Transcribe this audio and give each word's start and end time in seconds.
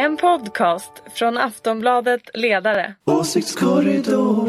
En 0.00 0.16
podcast 0.16 0.92
från 1.14 1.38
Aftonbladet 1.38 2.22
Ledare. 2.34 2.94
Åsiktskorridor. 3.04 4.48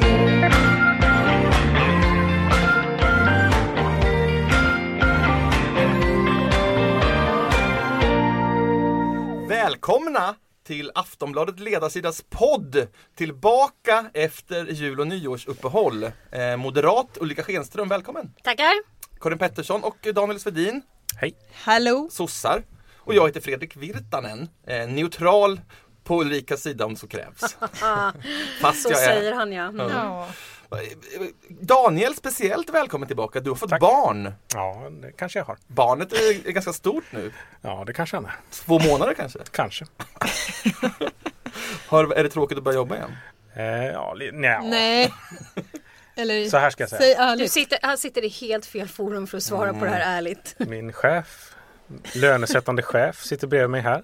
Välkomna 9.49 10.35
till 10.63 10.91
Aftonbladet 10.95 11.59
Ledarsidas 11.59 12.23
podd 12.29 12.87
Tillbaka 13.15 14.05
efter 14.13 14.65
jul 14.65 14.99
och 14.99 15.07
nyårsuppehåll 15.07 16.03
eh, 16.03 16.57
Moderat 16.57 17.17
Ulrika 17.21 17.43
Schenström, 17.43 17.89
välkommen! 17.89 18.33
Tackar! 18.43 18.73
Karin 19.19 19.37
Pettersson 19.37 19.83
och 19.83 20.07
Daniel 20.15 20.39
Svedin, 20.39 20.81
Hej. 21.15 21.35
Hallå! 21.53 22.07
sossar 22.11 22.63
Och 23.03 23.13
jag 23.13 23.27
heter 23.27 23.41
Fredrik 23.41 23.75
Virtanen, 23.77 24.49
eh, 24.67 24.87
neutral 24.87 25.61
på 26.03 26.21
Ulrikas 26.21 26.61
sida 26.61 26.85
om 26.85 26.95
så 26.95 27.07
krävs 27.07 27.39
Fast 28.61 28.81
Så 28.83 28.89
jag 28.89 28.97
säger 28.97 29.31
är 29.31 29.35
han 29.35 29.51
ja. 29.53 29.67
Mm. 29.67 29.87
Ja. 29.89 30.27
Daniel, 31.49 32.15
speciellt 32.15 32.69
välkommen 32.69 33.07
tillbaka, 33.07 33.39
du 33.39 33.49
har 33.49 33.55
fått 33.55 33.69
Tack. 33.69 33.81
barn 33.81 34.33
Ja, 34.53 34.89
det 35.01 35.11
kanske 35.11 35.39
jag 35.39 35.45
har. 35.45 35.57
Barnet 35.67 36.13
är, 36.13 36.47
är 36.47 36.51
ganska 36.51 36.73
stort 36.73 37.03
nu, 37.11 37.31
Ja, 37.61 37.83
det 37.87 37.93
kanske 37.93 38.17
han 38.17 38.25
är. 38.25 38.35
två 38.51 38.79
månader 38.79 39.13
kanske 39.13 39.39
Kanske. 39.51 39.85
har, 41.87 42.13
Är 42.13 42.23
det 42.23 42.29
tråkigt 42.29 42.57
att 42.57 42.63
börja 42.63 42.75
jobba 42.75 42.95
igen? 42.95 43.15
Eh, 43.55 43.85
ja, 43.85 44.15
nja. 44.33 44.61
Nej. 44.63 45.13
Eller 46.15 46.49
Så 46.49 46.57
här 46.57 46.69
ska 46.69 46.83
jag 46.83 46.89
säga. 46.89 47.01
säg 47.01 47.15
Du 47.15 47.21
ärligt. 47.21 47.51
sitter, 47.51 47.79
han 47.81 47.97
sitter 47.97 48.25
i 48.25 48.27
helt 48.27 48.65
fel 48.65 48.87
forum 48.87 49.27
för 49.27 49.37
att 49.37 49.43
svara 49.43 49.73
på 49.73 49.85
det 49.85 49.91
här 49.91 50.17
ärligt. 50.17 50.55
Min 50.57 50.93
chef, 50.93 51.55
lönesättande 52.13 52.81
chef, 52.81 53.23
sitter 53.23 53.47
bredvid 53.47 53.69
mig 53.69 53.81
här. 53.81 54.03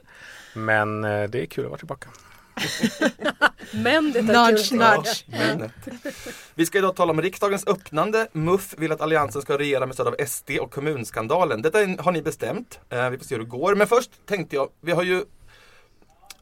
Men 0.54 1.04
eh, 1.04 1.24
det 1.30 1.42
är 1.42 1.46
kul 1.46 1.64
att 1.64 1.70
vara 1.70 1.80
tillbaka. 1.80 2.10
Men 3.72 4.12
det 4.12 4.20
är 4.20 4.24
Nudge, 4.24 4.70
kul. 4.70 4.78
nudge. 4.78 5.26
Minnet. 5.28 5.72
Vi 6.56 6.66
ska 6.66 6.78
idag 6.78 6.96
tala 6.96 7.12
om 7.12 7.22
riksdagens 7.22 7.68
öppnande. 7.68 8.28
MUF 8.32 8.74
vill 8.78 8.92
att 8.92 9.02
Alliansen 9.02 9.42
ska 9.42 9.58
regera 9.58 9.86
med 9.86 9.96
stöd 9.96 10.08
av 10.08 10.16
SD 10.28 10.52
och 10.62 10.72
kommunskandalen. 10.72 11.62
Detta 11.62 11.78
har 11.78 12.12
ni 12.12 12.22
bestämt. 12.22 12.80
Eh, 12.90 13.10
vi 13.10 13.18
får 13.18 13.26
se 13.26 13.36
hur 13.36 13.44
det 13.44 13.50
går. 13.50 13.76
Men 13.76 13.88
först 13.88 14.12
tänkte 14.26 14.56
jag, 14.56 14.70
vi 14.82 14.92
har 14.92 15.04
ju 15.04 15.24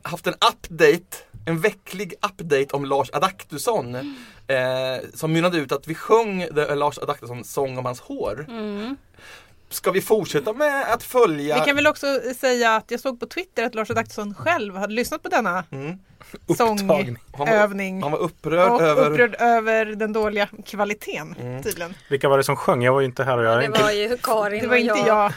haft 0.02 0.28
en 0.28 0.34
update, 0.34 1.18
en 1.46 1.60
vecklig 1.60 2.14
update 2.14 2.68
om 2.76 2.86
Lars 2.86 3.10
Adaktusson. 3.14 3.96
Eh, 4.48 5.10
som 5.14 5.34
mynnade 5.34 5.58
ut 5.58 5.72
att 5.72 5.88
vi 5.88 5.96
sjöng 5.96 6.48
Lars 6.76 6.98
Adaktusson 6.98 7.44
sång 7.44 7.78
om 7.78 7.86
hans 7.86 8.00
hår. 8.00 8.46
Mm. 8.50 8.98
Ska 9.70 9.92
vi 9.92 10.02
fortsätta 10.02 10.54
med 10.54 10.94
att 10.94 11.04
följa? 11.04 11.60
Vi 11.60 11.66
kan 11.66 11.76
väl 11.76 11.88
också 11.88 12.08
säga 12.40 12.76
att 12.76 12.92
jag 12.92 13.00
såg 13.00 13.20
på 13.20 13.26
Twitter 13.26 13.64
att 13.64 13.76
Lars 13.76 13.90
Adaktusson 13.92 14.36
själv 14.36 14.76
hade 14.76 14.94
lyssnat 14.94 15.24
på 15.24 15.30
denna 15.30 15.64
Mm. 15.72 16.00
Han 16.48 16.56
sångövning 16.58 18.02
han 18.04 18.12
var 18.12 18.20
upprörd 18.20 18.72
och 18.72 18.82
över... 18.82 19.10
upprörd 19.12 19.36
över 19.40 19.86
den 19.86 20.14
dåliga 20.14 20.48
kvaliteten 20.66 21.36
Mm. 21.40 21.64
tydligen. 21.64 21.94
Vilka 22.10 22.30
var 22.30 22.38
det 22.38 22.44
som 22.44 22.56
sjöng? 22.56 22.84
Jag 22.84 22.94
var 22.94 23.00
ju 23.00 23.06
inte 23.06 23.24
här 23.24 23.38
och 23.38 23.44
jag 23.46 23.60
Det 23.60 23.66
inte... 23.66 23.82
var 23.84 23.92
ju 23.92 24.18
Karin 24.18 24.62
Det 24.62 24.68
var 24.68 24.74
och 24.76 24.80
inte 24.80 25.00
jag, 25.00 25.08
jag, 25.08 25.34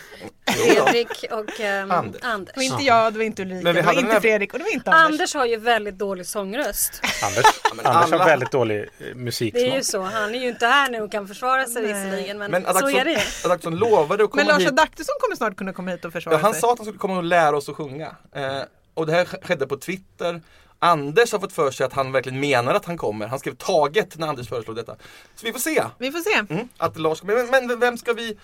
Fredrik 0.57 1.25
och 1.31 1.61
ehm, 1.61 1.91
Anders. 1.91 2.23
Anders. 2.23 2.55
det 2.55 2.59
var 2.61 2.65
inte 2.65 2.85
jag, 2.85 3.13
det 3.13 3.19
var 3.19 3.25
inte 3.25 3.43
Ulrika, 3.43 3.73
det 3.73 3.83
var 3.83 3.93
inte 3.93 4.13
här- 4.13 4.21
Fredrik 4.21 4.53
och 4.53 4.59
det 4.59 4.65
var 4.65 4.73
inte 4.73 4.91
Anders. 4.91 5.11
Anders 5.13 5.35
har 5.35 5.47
ju 5.47 5.57
väldigt 5.57 5.99
dålig 5.99 6.27
sångröst. 6.27 7.01
Anders, 7.25 7.45
Anders 7.85 8.11
har 8.21 8.27
väldigt 8.27 8.51
dålig 8.53 8.79
eh, 8.79 8.85
Det 8.99 9.11
är 9.11 9.15
musiksmak. 9.15 9.75
ju 9.77 9.83
så. 9.83 10.01
Han 10.03 10.35
är 10.35 10.39
ju 10.39 10.49
inte 10.49 10.67
här 10.67 10.91
nu 10.91 11.01
och 11.01 11.13
kan 11.13 11.29
försvara 11.29 11.65
sig 11.67 11.83
visserligen. 11.83 12.39
Men, 12.39 12.51
Men 12.51 12.63
så 12.63 12.69
Adaktusson, 12.71 13.01
är 13.01 13.05
det. 13.05 13.21
Adaktusson 13.45 13.77
lovade 13.77 14.25
att 14.25 14.31
komma 14.31 14.43
Men 14.43 14.47
Lars 14.53 14.61
hit 14.63 14.69
Adaktusson 14.69 15.15
kommer 15.21 15.37
snart 15.37 15.57
kunna 15.57 15.73
komma 15.73 15.91
hit 15.91 16.05
och 16.05 16.13
försvara 16.13 16.37
Ja, 16.37 16.41
han 16.43 16.53
sig. 16.53 16.61
sa 16.61 16.73
att 16.73 16.79
han 16.79 16.85
skulle 16.87 16.99
komma 16.99 17.17
och 17.17 17.25
lära 17.25 17.57
oss 17.57 17.69
att 17.69 17.77
sjunga. 17.77 18.17
Eh, 18.35 18.59
och 18.95 19.07
det 19.07 19.13
här 19.13 19.25
sk- 19.25 19.47
skedde 19.47 19.67
på 19.67 19.77
Twitter. 19.77 20.41
Anders 20.79 21.33
har 21.33 21.39
fått 21.39 21.53
för 21.53 21.71
sig 21.71 21.87
att 21.87 21.93
han 21.93 22.13
verkligen 22.13 22.41
menar 22.41 22.75
att 22.75 22.85
han 22.85 22.97
kommer. 22.97 23.27
Han 23.27 23.39
skrev 23.39 23.55
taget 23.55 24.19
när 24.19 24.27
Anders 24.27 24.49
föreslog 24.49 24.77
detta. 24.77 24.97
Så 25.35 25.47
vi 25.47 25.53
får 25.53 25.61
se. 25.61 25.85
Vi 25.99 26.13
får 26.13 26.19
se. 26.19 26.55
Mm, 26.55 26.69
att 26.77 26.99
Lars 26.99 27.21
kommer. 27.21 27.51
Men, 27.51 27.67
men 27.67 27.81
vem 27.81 27.99
ska 27.99 28.13
vi... 28.13 28.39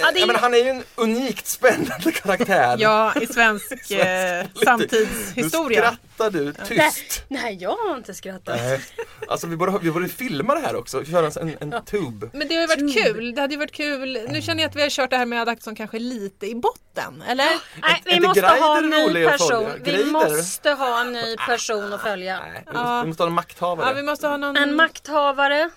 Ja, 0.00 0.10
ju- 0.26 0.34
han 0.36 0.54
är 0.54 0.58
ju 0.58 0.68
en 0.68 0.84
unikt 0.94 1.46
spännande 1.46 2.12
karaktär. 2.12 2.76
Ja, 2.78 3.14
i 3.20 3.26
svensk 3.26 3.72
eh, 3.90 4.42
politik. 4.42 4.64
samtidshistoria. 4.64 5.90
Nu 5.90 5.96
skrattar 5.96 6.30
du 6.30 6.52
tyst. 6.52 7.24
Nej, 7.28 7.58
jag 7.60 7.76
har 7.76 7.96
inte 7.96 8.14
skrattat. 8.14 8.56
Nej. 8.56 8.80
Alltså 9.28 9.46
vi 9.46 9.56
borde, 9.56 9.78
vi 9.82 9.90
borde 9.90 10.08
filma 10.08 10.54
det 10.54 10.60
här 10.60 10.76
också. 10.76 11.04
Köra 11.04 11.26
en, 11.40 11.56
en 11.72 11.84
tube. 11.84 12.30
Men 12.32 12.48
det 12.48 12.54
har 12.54 12.60
ju 12.60 12.66
varit 12.66 13.04
kul. 13.04 13.34
Det 13.34 13.40
hade 13.40 13.54
ju 13.54 13.58
varit 13.58 13.72
kul. 13.72 14.18
Nu 14.30 14.42
känner 14.42 14.62
jag 14.62 14.68
att 14.68 14.76
vi 14.76 14.82
har 14.82 14.90
kört 14.90 15.10
det 15.10 15.16
här 15.16 15.26
med 15.26 15.40
Adaktusson 15.42 15.74
kanske 15.74 15.98
lite 15.98 16.46
i 16.46 16.54
botten, 16.54 17.22
eller? 17.28 17.44
Nej, 17.82 18.02
Är 18.04 18.14
vi 18.20 18.26
måste 18.26 18.46
ha 18.46 18.78
en 18.78 18.90
ny 18.90 19.24
person. 19.24 19.70
Vi 19.84 20.04
måste 20.04 20.70
ha 20.70 21.00
en 21.00 21.12
ny 21.12 21.36
person 21.36 21.92
att 21.92 22.00
följa. 22.02 22.40
Nej, 22.40 22.64
vi, 22.66 22.72
måste, 22.72 23.00
vi 23.02 23.06
måste 23.08 23.22
ha 23.22 23.28
en 23.28 23.34
makthavare. 23.34 23.88
Ja, 23.88 23.92
vi 23.94 24.02
måste 24.02 24.26
ha 24.28 24.36
någon 24.36 24.56
En 24.56 24.74
makthavare. 24.76 25.70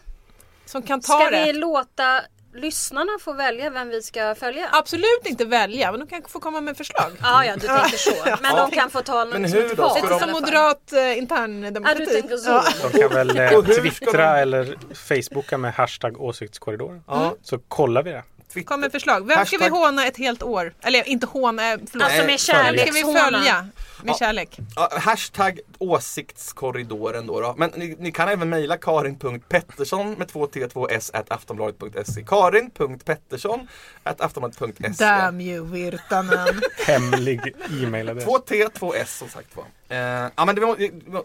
som 0.65 0.81
kan 0.81 1.01
ta 1.01 1.19
Ska 1.19 1.29
det. 1.29 1.43
vi 1.45 1.53
låta 1.53 2.21
lyssnarna 2.53 3.11
få 3.21 3.33
välja 3.33 3.69
vem 3.69 3.89
vi 3.89 4.01
ska 4.01 4.35
följa? 4.35 4.69
Absolut 4.71 5.25
inte 5.25 5.45
välja, 5.45 5.91
men 5.91 5.99
de 5.99 6.07
kan 6.07 6.21
få 6.27 6.39
komma 6.39 6.61
med 6.61 6.77
förslag. 6.77 7.11
Ja, 7.21 7.45
ja, 7.45 7.53
du 7.55 7.67
tänker 7.67 7.97
så. 7.97 8.11
Men 8.41 8.55
Ja. 8.55 8.67
de 8.69 8.75
kan 8.75 8.89
få 8.89 9.01
ta 9.01 9.25
Men 9.25 9.41
något 9.41 9.53
hur 9.53 9.67
som 9.67 9.75
då? 9.77 9.81
val 9.83 9.97
Ska 9.97 10.07
Lite 10.07 10.19
som 10.19 10.31
moderat 10.31 10.93
eh, 10.93 11.17
intern 11.17 11.63
Ja, 11.63 11.71
demokrati. 11.71 12.05
du 12.05 12.11
tänker 12.21 12.37
så. 12.37 12.49
Ja. 12.49 12.63
De 12.91 12.99
kan 12.99 13.09
väl 13.09 13.37
eh, 13.37 13.43
hur 13.49 13.81
twittra 13.81 14.37
eller 14.39 14.75
facebooka 14.93 15.57
med 15.57 15.73
hashtag 15.73 16.21
åsiktskorridor. 16.21 17.01
Ja, 17.07 17.35
Så 17.41 17.59
kollar 17.59 18.03
vi 18.03 18.11
det. 18.11 18.23
Twitter. 18.53 18.67
Kom 18.67 18.79
med 18.81 18.91
förslag. 18.91 19.27
Vem 19.27 19.45
ska 19.45 19.57
vi 19.57 19.63
Hashtag- 19.65 19.69
håna 19.69 20.07
ett 20.07 20.17
helt 20.17 20.43
år? 20.43 20.73
Eller 20.81 21.07
inte 21.07 21.25
håna, 21.27 21.71
eh, 21.73 21.79
förlåt. 21.91 22.05
Alltså 22.05 22.21
med 22.21 22.27
Vem 22.27 22.77
ska 22.87 22.91
vi 22.93 23.13
följa 23.13 23.67
med 24.03 24.15
kärlek? 24.15 24.59
Ja, 24.75 24.89
hashtag 25.01 25.59
åsiktskorridoren 25.77 27.27
då. 27.27 27.41
då. 27.41 27.55
Men 27.57 27.69
ni, 27.75 27.95
ni 27.99 28.11
kan 28.11 28.29
även 28.29 28.49
mejla 28.49 28.77
karin.pettersson 28.77 30.11
med 30.13 30.27
två 30.27 30.47
t 30.47 30.67
2 30.67 30.87
s 30.89 31.11
at 31.13 31.31
aftonbladet.se. 31.31 32.23
Karin.pettersson 32.23 33.67
at 34.03 34.21
aftonbladet.se. 34.21 35.05
Damn 35.05 35.41
you 35.41 35.65
Virtanen. 35.65 36.61
Hemlig 36.87 37.55
e-mailadress. 37.83 38.23
Två 38.25 38.37
t 38.39 38.69
2 38.79 38.93
s 38.93 39.17
som 39.17 39.29
sagt 39.29 39.55
var. 39.55 39.65
Eh, 39.89 39.97
ja, 40.35 40.45
men 40.45 40.55
det 40.55 40.61
var, 40.61 40.77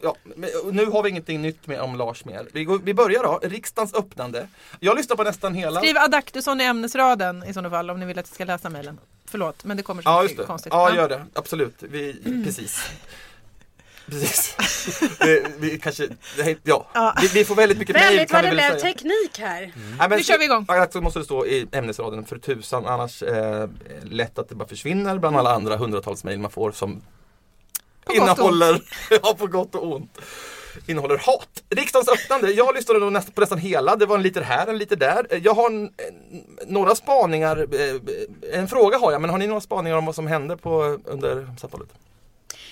ja, 0.03 0.17
nu 0.73 0.87
har 0.87 1.03
vi 1.03 1.09
ingenting 1.11 1.43
nytt 1.43 1.67
med 1.67 1.81
om 1.81 1.97
Lars 1.97 2.25
mer. 2.25 2.47
Vi, 2.53 2.65
går, 2.65 2.79
vi 2.79 2.95
börjar 2.95 3.23
då. 3.23 3.41
Riksdagens 3.43 3.95
öppnande. 3.95 4.49
Jag 4.81 4.97
lyssnar 4.97 5.17
på 5.17 5.23
nästan 5.23 5.55
hela. 5.55 5.81
Skriv 5.81 5.97
Adaktusson 5.97 6.61
i 6.61 6.65
ämnesraden 6.65 7.45
i 7.45 7.53
sådana 7.53 7.71
fall 7.71 7.91
om 7.91 8.01
ni 8.01 8.07
vill 8.07 8.19
att 8.19 8.27
jag 8.29 8.35
ska 8.35 8.45
läsa 8.45 8.71
mejlen. 8.71 8.99
Förlåt, 9.25 9.65
men 9.65 9.77
det 9.77 9.83
kommer 9.83 10.03
så 10.03 10.09
Ja, 10.09 10.23
just 10.23 10.37
det. 10.37 10.45
konstigt. 10.45 10.73
Ja, 10.73 10.95
gör 10.95 11.09
det. 11.09 11.25
Absolut. 11.35 11.75
Vi, 11.79 12.43
precis. 12.45 12.91
Precis. 14.07 14.57
det, 15.19 15.47
vi 15.59 15.79
kanske, 15.79 16.09
ja. 16.63 16.87
Ja. 16.95 17.15
Vi, 17.23 17.29
vi 17.29 17.45
får 17.45 17.55
väldigt 17.55 17.79
mycket 17.79 17.97
mejl 17.97 18.07
Väldigt 18.07 18.33
vad 18.33 18.43
vi 18.43 18.49
det 18.51 18.55
blev 18.55 18.79
teknik 18.79 19.39
här. 19.39 19.61
Nej, 19.99 20.09
men 20.09 20.11
Nu 20.11 20.23
kör 20.25 20.39
vi 20.39 20.45
igång. 20.45 20.67
Så 20.93 21.01
måste 21.01 21.19
det 21.19 21.25
stå 21.25 21.47
i 21.47 21.67
ämnesraden 21.73 22.25
för 22.25 22.39
tusan. 22.39 22.87
Annars 22.87 23.23
eh, 23.23 23.69
lätt 24.03 24.39
att 24.39 24.49
det 24.49 24.55
bara 24.55 24.69
försvinner 24.69 25.19
bland 25.19 25.37
alla 25.37 25.55
andra 25.55 25.77
hundratals 25.77 26.25
mejl 26.25 26.39
man 26.39 26.51
får 26.51 26.73
som 26.73 27.03
innehåller, 28.15 28.83
ja 29.23 29.35
på 29.39 29.47
gott 29.47 29.75
och 29.75 29.93
ont. 29.93 30.19
Innehåller 30.87 31.19
hat. 31.19 31.63
Riksdagens 31.71 32.09
öppnande. 32.09 32.51
Jag 32.51 32.75
lyssnade 32.75 33.01
nog 33.01 33.13
nästan 33.13 33.33
på 33.33 33.41
nästan 33.41 33.59
hela. 33.59 33.97
Det 33.97 34.07
var 34.07 34.17
en 34.17 34.23
liter 34.23 34.41
här, 34.41 34.67
en 34.67 34.79
liter 34.79 34.97
där. 34.97 35.27
Jag 35.43 35.55
har 35.55 35.71
en, 35.71 35.83
en, 35.83 35.93
några 36.67 36.95
spaningar. 36.95 37.67
Eh, 37.75 38.59
en 38.59 38.69
fråga 38.69 38.99
har 38.99 39.13
jag, 39.13 39.21
men 39.21 39.31
har 39.31 39.39
ni 39.39 39.47
några 39.47 39.61
spaningar 39.61 39.97
om 39.97 40.07
vad 40.07 40.15
som 40.15 40.27
hände 40.27 40.57
på, 40.57 40.99
under 41.05 41.49
samtalet? 41.61 41.89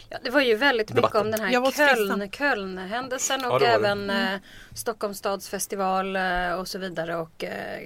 Ja, 0.09 0.19
det 0.25 0.31
var 0.31 0.41
ju 0.41 0.55
väldigt 0.55 0.89
mycket 0.89 0.97
Debatten. 0.97 1.21
om 1.21 1.31
den 1.31 1.41
här. 1.41 1.71
Köln, 1.73 2.31
Köln-händelsen 2.31 3.45
och 3.45 3.63
Ja, 3.63 3.67
även 3.67 4.11
eh, 4.11 4.39
Stockholms 4.75 5.19
stadsfestival 5.19 6.17
eh, 6.17 6.53
och 6.53 6.69
så 6.69 6.79
vidare 6.79 7.17
och 7.17 7.45
eh, 7.45 7.83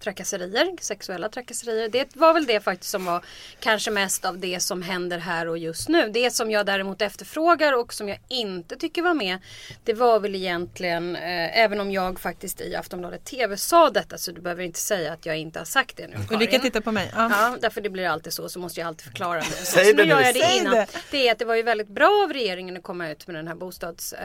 trakasserier, 0.00 0.76
sexuella 0.80 1.28
trakasserier. 1.28 1.88
Det 1.88 2.16
var 2.16 2.34
väl 2.34 2.46
det 2.46 2.60
faktiskt 2.60 2.90
som 2.90 3.04
var 3.04 3.24
kanske 3.60 3.90
mest 3.90 4.24
av 4.24 4.38
det 4.38 4.60
som 4.60 4.82
händer 4.82 5.18
här 5.18 5.48
och 5.48 5.58
just 5.58 5.88
nu. 5.88 6.08
Det 6.08 6.30
som 6.30 6.50
jag 6.50 6.66
däremot 6.66 7.02
efterfrågar 7.02 7.72
och 7.72 7.94
som 7.94 8.08
jag 8.08 8.18
inte 8.28 8.76
tycker 8.76 9.02
var 9.02 9.14
med 9.14 9.38
det 9.84 9.92
var 9.94 10.20
väl 10.20 10.34
egentligen, 10.34 11.16
eh, 11.16 11.58
även 11.58 11.80
om 11.80 11.90
jag 11.90 12.20
faktiskt 12.20 12.60
i 12.60 12.76
Aftonbladet 12.76 13.24
TV 13.24 13.56
sa 13.56 13.90
detta 13.90 14.18
så 14.18 14.32
du 14.32 14.40
behöver 14.40 14.62
inte 14.62 14.78
säga 14.78 15.12
att 15.12 15.26
jag 15.26 15.38
inte 15.38 15.58
har 15.58 15.66
sagt 15.66 15.96
det 15.96 16.06
nu 16.06 16.16
Ulrika 16.30 16.50
Karin. 16.50 16.60
tittar 16.62 16.80
på 16.80 16.92
mig. 16.92 17.10
Ja. 17.16 17.30
Ja, 17.32 17.56
därför 17.60 17.80
det 17.80 17.90
blir 17.90 18.08
alltid 18.08 18.32
så, 18.32 18.48
så 18.48 18.58
måste 18.58 18.80
jag 18.80 18.86
alltid 18.86 19.04
förklara 19.06 19.34
mig. 19.34 19.44
Så, 19.50 19.64
Säg 19.64 19.84
så 19.84 19.92
det 19.96 20.02
nu 20.02 20.08
gör 20.08 20.16
nu. 20.20 20.22
jag 20.24 20.34
det 20.34 20.56
innan. 20.56 20.74
det. 20.74 20.86
Det. 21.10 21.28
är 21.28 21.32
att 21.32 21.38
det 21.38 21.44
var 21.44 21.54
ju 21.54 21.62
väldigt 21.62 21.88
bra 21.88 22.22
av 22.24 22.32
regeringen 22.32 22.76
att 22.76 22.82
komma 22.82 23.10
ut 23.10 23.26
med 23.26 23.36
den 23.36 23.48
här 23.48 23.54
bostads 23.54 24.12
eh, 24.12 24.20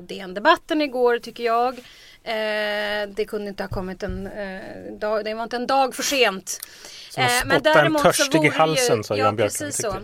DN-debatten 0.00 0.82
igår 0.82 1.18
tycker 1.18 1.44
jag. 1.44 1.78
Eh, 2.26 3.08
det 3.08 3.24
kunde 3.28 3.48
inte 3.48 3.62
ha 3.62 3.68
kommit 3.68 4.02
en 4.02 4.26
eh, 4.26 4.92
dag, 4.92 5.24
det 5.24 5.34
var 5.34 5.42
inte 5.42 5.56
en 5.56 5.66
dag 5.66 5.94
för 5.94 6.02
sent. 6.02 6.60
Som 7.10 7.24
att 7.24 7.30
Eh, 7.30 7.50
spotta 7.50 7.84
en 7.84 7.96
törstig 7.96 8.44
i 8.44 8.48
halsen, 8.48 9.04
sa 9.04 9.16
ja, 9.16 9.24
Jan 9.24 9.36
Björklund, 9.36 9.72
precis 9.72 9.82
så. 9.82 9.96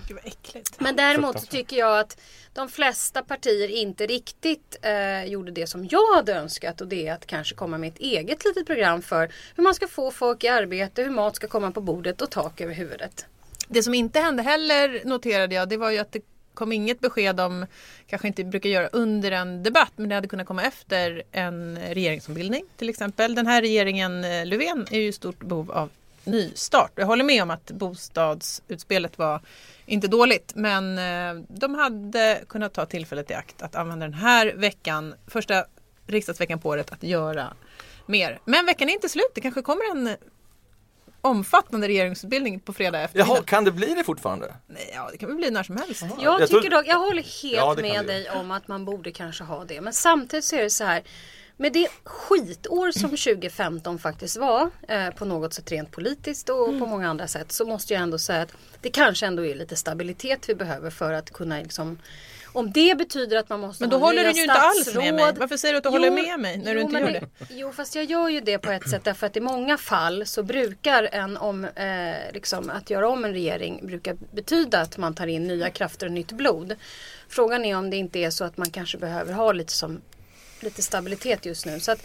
Men 0.79 0.97
däremot 0.97 1.51
tycker 1.51 1.77
jag 1.77 1.99
att 1.99 2.21
de 2.53 2.69
flesta 2.69 3.23
partier 3.23 3.69
inte 3.69 4.07
riktigt 4.07 4.79
eh, 4.83 5.25
gjorde 5.25 5.51
det 5.51 5.67
som 5.67 5.89
jag 5.91 6.15
hade 6.15 6.35
önskat 6.35 6.81
och 6.81 6.89
det 6.89 7.09
är 7.09 7.13
att 7.13 7.27
kanske 7.27 7.55
komma 7.55 7.79
med 7.79 7.89
ett 7.89 7.99
eget 7.99 8.45
litet 8.45 8.67
program 8.67 9.03
för 9.03 9.33
hur 9.57 9.63
man 9.63 9.75
ska 9.75 9.89
få 9.89 10.11
folk 10.11 10.45
i 10.45 10.49
arbete, 10.49 11.03
hur 11.03 11.11
mat 11.11 11.37
ska 11.37 11.47
komma 11.49 11.71
på 11.71 11.81
bordet 11.81 12.23
och 12.23 12.31
tak 12.31 12.61
över 12.61 12.75
huvudet. 12.75 13.27
Det 13.69 13.83
som 13.83 13.95
inte 13.95 14.21
hände 14.21 14.43
heller 14.43 15.03
noterade 15.05 15.55
jag 15.55 15.69
det 15.69 15.77
var 15.77 15.91
ju 15.91 15.99
att 15.99 16.13
det 16.13 16.21
kom 16.55 16.73
inget 16.73 17.01
besked 17.01 17.41
om, 17.41 17.67
kanske 18.07 18.29
inte 18.29 18.45
brukar 18.45 18.71
göra 18.71 18.89
under 18.89 19.33
en 19.33 19.63
debatt, 19.63 19.93
men 19.97 20.09
det 20.09 20.15
hade 20.15 20.29
kunnat 20.29 20.47
komma 20.47 20.63
efter 20.63 21.23
en 21.33 21.79
regeringsombildning 21.79 22.65
till 22.77 22.89
exempel. 22.89 23.35
Den 23.35 23.47
här 23.47 23.61
regeringen 23.61 24.25
eh, 24.25 24.47
Löfven 24.47 24.87
är 24.91 24.99
ju 24.99 25.09
i 25.09 25.13
stort 25.13 25.39
behov 25.39 25.71
av 25.71 25.91
nystart. 26.25 26.93
Jag 26.95 27.07
håller 27.07 27.25
med 27.25 27.43
om 27.43 27.51
att 27.51 27.71
bostadsutspelet 27.71 29.19
var 29.19 29.41
inte 29.87 30.09
dåligt, 30.09 30.53
men 30.55 30.99
eh, 30.99 31.45
de 31.49 31.75
hade 31.75 32.41
kunnat 32.49 32.73
ta 32.73 32.87
tillfället 32.87 33.31
i 33.31 33.35
akt 33.35 33.63
att 33.63 33.75
använda 33.75 34.07
den 34.07 34.15
här 34.15 34.53
veckan, 34.57 35.15
första 35.27 35.65
riksdagsveckan 36.07 36.59
på 36.59 36.69
året, 36.69 36.93
att 36.93 37.03
göra 37.03 37.55
mer. 38.07 38.39
Men 38.45 38.67
veckan 38.67 38.89
är 38.89 38.93
inte 38.93 39.09
slut, 39.09 39.31
det 39.35 39.41
kanske 39.41 39.63
kommer 39.63 39.91
en 39.91 40.17
omfattande 41.25 41.89
regeringsutbildning 41.89 42.61
på 42.61 42.73
fredag 42.73 43.01
eftermiddag. 43.01 43.35
Jaha, 43.35 43.43
kan 43.43 43.65
det 43.65 43.71
bli 43.73 43.95
det 43.95 44.05
fortfarande? 44.05 44.55
Nej, 44.67 44.91
ja, 44.95 45.09
det 45.13 45.19
kan 45.19 45.29
väl 45.29 45.37
bli 45.37 45.51
när 45.51 45.63
som 45.63 45.77
helst. 45.77 46.03
Jag, 46.21 46.41
Jag 46.41 46.49
tycker 46.49 46.61
tror- 46.61 46.71
dock, 46.71 46.87
jag 46.87 46.99
håller 46.99 47.23
helt 47.43 47.57
Ja, 47.57 47.77
med 47.83 48.07
dig 48.07 48.31
om 48.31 48.51
att 48.51 48.69
man 48.69 48.85
borde 48.85 49.13
kanske 49.13 49.45
ha 49.45 49.65
det. 49.65 49.81
Men 49.81 49.93
samtidigt 49.93 50.45
så 50.45 50.57
är 50.57 50.63
det 50.63 50.71
så 50.71 50.85
här. 50.85 51.03
Med 51.57 51.73
det 51.73 51.89
skitår 52.05 52.91
som 52.91 53.11
2015 53.17 53.99
faktiskt 53.99 54.37
var 54.37 54.71
eh, 54.89 55.11
på 55.11 55.25
något 55.25 55.55
sätt 55.55 55.73
rent 55.73 55.91
politiskt 55.91 56.49
och 56.49 56.69
Mm. 56.69 56.81
på 56.81 56.87
många 56.87 57.09
andra 57.11 57.29
sätt 57.29 57.53
så 57.53 57.65
måste 57.67 57.93
jag 57.95 58.03
ändå 58.03 58.19
säga 58.19 58.43
att 58.43 58.53
det 58.81 58.91
kanske 58.91 59.27
ändå 59.27 59.47
är 59.47 59.55
lite 59.55 59.77
stabilitet 59.77 60.49
vi 60.49 60.55
behöver 60.55 60.91
för 60.91 61.13
att 61.13 61.31
kunna 61.33 61.59
liksom 61.59 61.99
om 62.53 62.73
det 62.73 62.99
betyder 62.99 63.37
att 63.37 63.49
man 63.49 63.61
måste 63.61 63.83
Men 63.83 63.91
då 63.91 63.99
ha 63.99 64.07
håller 64.07 64.25
du 64.25 64.31
ju 64.31 64.43
inte 64.43 64.53
alls 64.55 64.95
med 64.95 65.15
mig. 65.15 65.35
Varför 65.39 65.57
säger 65.57 65.75
du 65.75 65.79
att 65.79 65.85
du 65.85 65.91
håller 65.91 66.11
med 66.11 66.41
mig 66.41 66.59
när 66.59 66.75
du 66.75 66.81
jo, 66.81 66.87
inte 66.87 67.01
men 67.01 67.15
gör 67.15 67.21
det? 67.21 67.47
Jo 67.51 67.73
fast 67.73 67.95
jag 67.95 68.05
gör 68.05 68.29
ju 68.29 68.41
det 68.41 68.59
på 68.59 68.71
ett 68.71 68.91
sätt 68.91 69.05
därför 69.05 69.27
att 69.27 69.37
i 69.37 69.41
många 69.41 69.79
fall 69.79 70.27
så 70.27 70.43
brukar 70.43 71.09
en 71.13 71.37
om, 71.37 71.65
eh, 71.65 72.33
liksom, 72.33 72.71
att 72.71 72.91
göra 72.91 73.09
om 73.09 73.25
en 73.25 73.33
regering 73.33 73.87
brukar 73.87 74.17
betyda 74.33 74.81
att 74.81 74.99
man 74.99 75.15
tar 75.15 75.27
in 75.27 75.47
nya 75.47 75.71
krafter 75.71 76.07
och 76.07 76.13
nytt 76.13 76.33
blod. 76.33 76.77
Frågan 77.29 77.65
är 77.65 77.77
om 77.77 77.91
det 77.91 77.97
inte 77.97 78.19
är 78.19 78.31
så 78.31 78.45
att 78.45 78.57
man 78.57 78.71
kanske 78.71 78.99
behöver 78.99 79.33
ha 79.33 79.53
lite, 79.53 79.73
som, 79.73 80.01
lite 80.61 80.83
stabilitet 80.83 81.47
just 81.47 81.67
nu. 81.67 81.81
Så 81.81 81.93
att, 81.93 82.03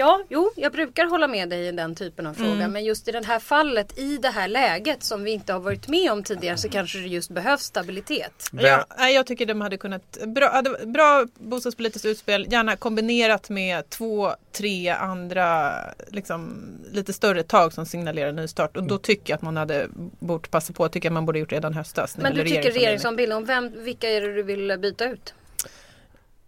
ja, 0.00 0.24
jo, 0.28 0.52
jag 0.56 0.72
brukar 0.72 1.06
hålla 1.06 1.28
med 1.28 1.48
dig 1.48 1.66
i 1.66 1.72
den 1.72 1.94
typen 1.94 2.26
av 2.26 2.34
fråga. 2.34 2.68
Men 2.68 2.84
just 2.84 3.08
i 3.08 3.12
det 3.12 3.26
här 3.26 3.38
fallet, 3.38 3.98
i 3.98 4.16
det 4.16 4.28
här 4.28 4.48
läget 4.48 5.02
som 5.02 5.24
vi 5.24 5.30
inte 5.30 5.52
har 5.52 5.60
varit 5.60 5.88
med 5.88 6.12
om 6.12 6.22
tidigare 6.22 6.56
så 6.56 6.68
kanske 6.68 6.98
det 6.98 7.06
just 7.06 7.30
behövs 7.30 7.62
stabilitet. 7.62 8.50
Ja, 8.52 9.08
jag 9.08 9.26
tycker 9.26 9.46
de 9.46 9.60
hade 9.60 9.76
kunnat, 9.76 10.18
bra, 10.26 10.62
bra 10.86 11.26
bostadspolitiskt 11.34 12.06
utspel, 12.06 12.46
gärna 12.50 12.76
kombinerat 12.76 13.50
med 13.50 13.90
två, 13.90 14.32
tre 14.52 14.88
andra 14.88 15.72
liksom, 16.08 16.62
lite 16.92 17.12
större 17.12 17.42
tag 17.42 17.72
som 17.72 17.86
signalerar 17.86 18.32
nystart. 18.32 18.76
Och 18.76 18.82
då 18.82 18.98
tycker 18.98 19.32
jag 19.32 19.36
att 19.36 19.42
man 19.42 19.56
hade 19.56 19.88
bort 20.18 20.50
passa 20.50 20.72
på, 20.72 20.88
tycker 20.88 21.08
jag 21.08 21.12
man 21.12 21.26
borde 21.26 21.38
gjort 21.38 21.52
redan 21.52 21.74
höstas. 21.74 22.16
Men 22.16 22.34
du 22.34 22.42
tycker 22.42 22.72
regeringsombildning. 22.72 22.82
regeringsombildning, 22.82 23.36
om 23.36 23.44
vem, 23.44 23.84
vilka 23.84 24.08
är 24.08 24.20
det 24.20 24.34
du 24.34 24.42
vill 24.42 24.78
byta 24.78 25.04
ut? 25.04 25.34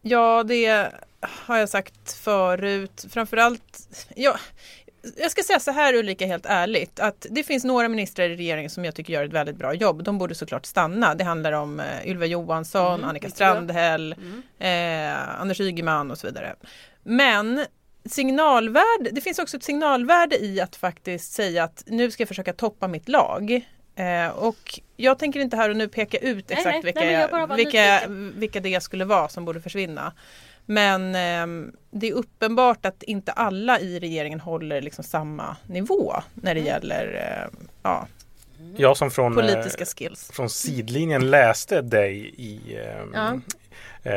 Ja, 0.02 0.43
det 0.43 0.93
har 1.22 1.58
jag 1.58 1.69
sagt 1.69 2.12
förut. 2.12 3.04
Framförallt, 3.10 3.88
ja, 4.16 4.36
jag 5.16 5.30
ska 5.30 5.42
säga 5.42 5.60
så 5.60 5.70
här 5.70 5.94
Ulrika 5.94 6.26
helt 6.26 6.46
ärligt 6.46 7.00
att 7.00 7.26
det 7.30 7.42
finns 7.42 7.64
några 7.64 7.88
ministrar 7.88 8.30
i 8.30 8.36
regeringen 8.36 8.70
som 8.70 8.84
jag 8.84 8.94
tycker 8.94 9.12
gör 9.12 9.24
ett 9.24 9.32
väldigt 9.32 9.56
bra 9.56 9.74
jobb. 9.74 10.04
De 10.04 10.19
borde 10.19 10.34
såklart 10.34 10.66
stanna. 10.66 11.14
Det 11.14 11.24
handlar 11.24 11.52
om 11.52 11.80
eh, 11.80 12.06
Ylva 12.06 12.26
Johansson, 12.26 12.94
Mm, 12.94 13.08
Annika. 13.08 13.30
Strandhäll, 13.30 14.14
eh, 14.58 15.40
Anders 15.40 15.60
Ygeman 15.60 16.10
och 16.10 16.19
så 16.19 16.26
vidare. 16.26 16.54
Men 17.02 17.66
signalvärde, 18.04 19.10
det 19.12 19.20
finns 19.20 19.38
också 19.38 19.56
ett 19.56 19.64
signalvärde 19.64 20.44
i 20.44 20.60
att 20.60 20.76
faktiskt 20.76 21.32
säga 21.32 21.64
att 21.64 21.84
nu 21.86 22.10
ska 22.10 22.20
jag 22.20 22.28
försöka 22.28 22.52
toppa 22.52 22.88
mitt 22.88 23.08
lag. 23.08 23.66
Eh, 23.96 24.28
och 24.28 24.80
jag 24.96 25.18
tänker 25.18 25.40
inte 25.40 25.56
här 25.56 25.70
och 25.70 25.76
nu 25.76 25.88
peka 25.88 26.18
ut 26.18 26.48
Nej, 26.48 26.58
exakt 26.58 26.66
nej, 26.66 26.82
vilka, 26.82 27.00
nej, 27.00 27.28
bara 27.30 27.46
var 27.46 27.56
vilka, 27.56 28.00
vilka 28.34 28.60
det 28.60 28.82
skulle 28.82 29.04
vara 29.04 29.28
som 29.28 29.44
borde 29.44 29.60
försvinna. 29.60 30.12
Men 30.67 31.14
ehm, 31.14 31.73
det 31.91 32.09
är 32.09 32.12
uppenbart 32.12 32.87
att 32.87 33.03
inte 33.03 33.32
alla 33.32 33.81
i 33.81 33.99
regeringen 34.00 34.41
håller 34.41 34.81
liksom 34.82 35.05
samma 35.05 35.56
nivå 35.67 36.14
när 36.35 36.55
det 36.55 36.61
Mm. 36.61 36.73
gäller 36.73 37.14
eh, 37.14 37.59
ja, 37.82 38.06
Jag 38.76 38.97
som 38.97 39.11
från, 39.11 39.38
eh, 39.38 39.44
politiska 39.44 39.85
skills. 39.85 40.31
från 40.32 40.50
sidlinjen 40.50 41.31
läste 41.31 41.82
dig 41.82 42.35
i 42.37 42.76
eh, 42.76 43.05
Ja. 43.14 43.41
Eh, 44.02 44.12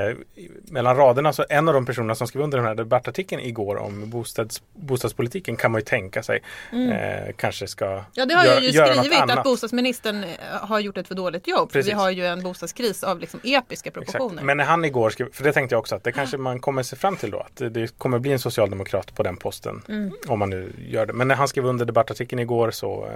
mellan 0.72 0.96
raderna. 0.98 1.34
Så 1.34 1.46
en 1.50 1.68
av 1.68 1.74
de 1.74 1.86
personerna 1.86 2.16
som 2.16 2.28
skrev 2.28 2.44
under 2.44 2.58
den 2.58 2.68
här 2.68 2.76
debattartikeln 2.76 3.42
igår 3.42 3.76
om 3.78 4.10
bostads, 4.10 4.62
bostadspolitiken 4.74 5.56
kan 5.56 5.72
man 5.72 5.82
ju 5.82 5.86
tänka 5.86 6.24
sig 6.24 6.42
eh, 6.72 7.34
kanske 7.38 7.68
ska 7.68 7.86
Mm. 7.86 8.04
Ja 8.14 8.26
det 8.26 8.34
har 8.34 8.44
gö- 8.46 8.48
jag 8.48 8.64
ju 8.64 8.72
skrivit 9.02 9.20
att 9.22 9.44
bostadsministern 9.44 10.24
eh, 10.24 10.30
har 10.52 10.80
gjort 10.80 10.98
ett 10.98 11.08
för 11.08 11.16
dåligt 11.16 11.48
jobb. 11.48 11.72
För 11.72 11.82
vi 11.82 11.92
har 11.92 12.10
ju 12.12 12.26
en 12.26 12.44
bostadskris 12.44 13.04
av 13.04 13.20
liksom 13.20 13.40
episka 13.44 13.92
proportioner. 13.92 14.26
Exakt. 14.30 14.46
Men 14.46 14.58
när 14.58 14.64
han 14.66 14.86
igår 14.86 15.10
skrev, 15.10 15.32
för 15.34 15.44
det 15.44 15.54
tänkte 15.54 15.74
jag 15.76 15.80
också 15.80 15.96
att 15.96 16.04
det 16.04 16.12
kanske 16.12 16.38
man 16.38 16.60
kommer 16.60 16.84
se 16.84 16.96
fram 16.96 17.16
till 17.16 17.32
då. 17.32 17.40
Att 17.40 17.56
det- 17.56 17.70
det 17.70 17.98
kommer 17.98 18.20
bli 18.20 18.32
en 18.32 18.40
socialdemokrat 18.40 19.16
på 19.16 19.24
den 19.24 19.38
posten. 19.38 19.82
Mm. 19.90 20.12
Om 20.28 20.40
man 20.40 20.50
nu 20.50 20.74
gör 20.88 21.06
det. 21.06 21.14
Men 21.14 21.28
när 21.28 21.36
han 21.36 21.48
skrev 21.48 21.66
under 21.66 21.86
debattartikeln 21.86 22.40
igår 22.40 22.72
så 22.72 23.06
eh, 23.06 23.12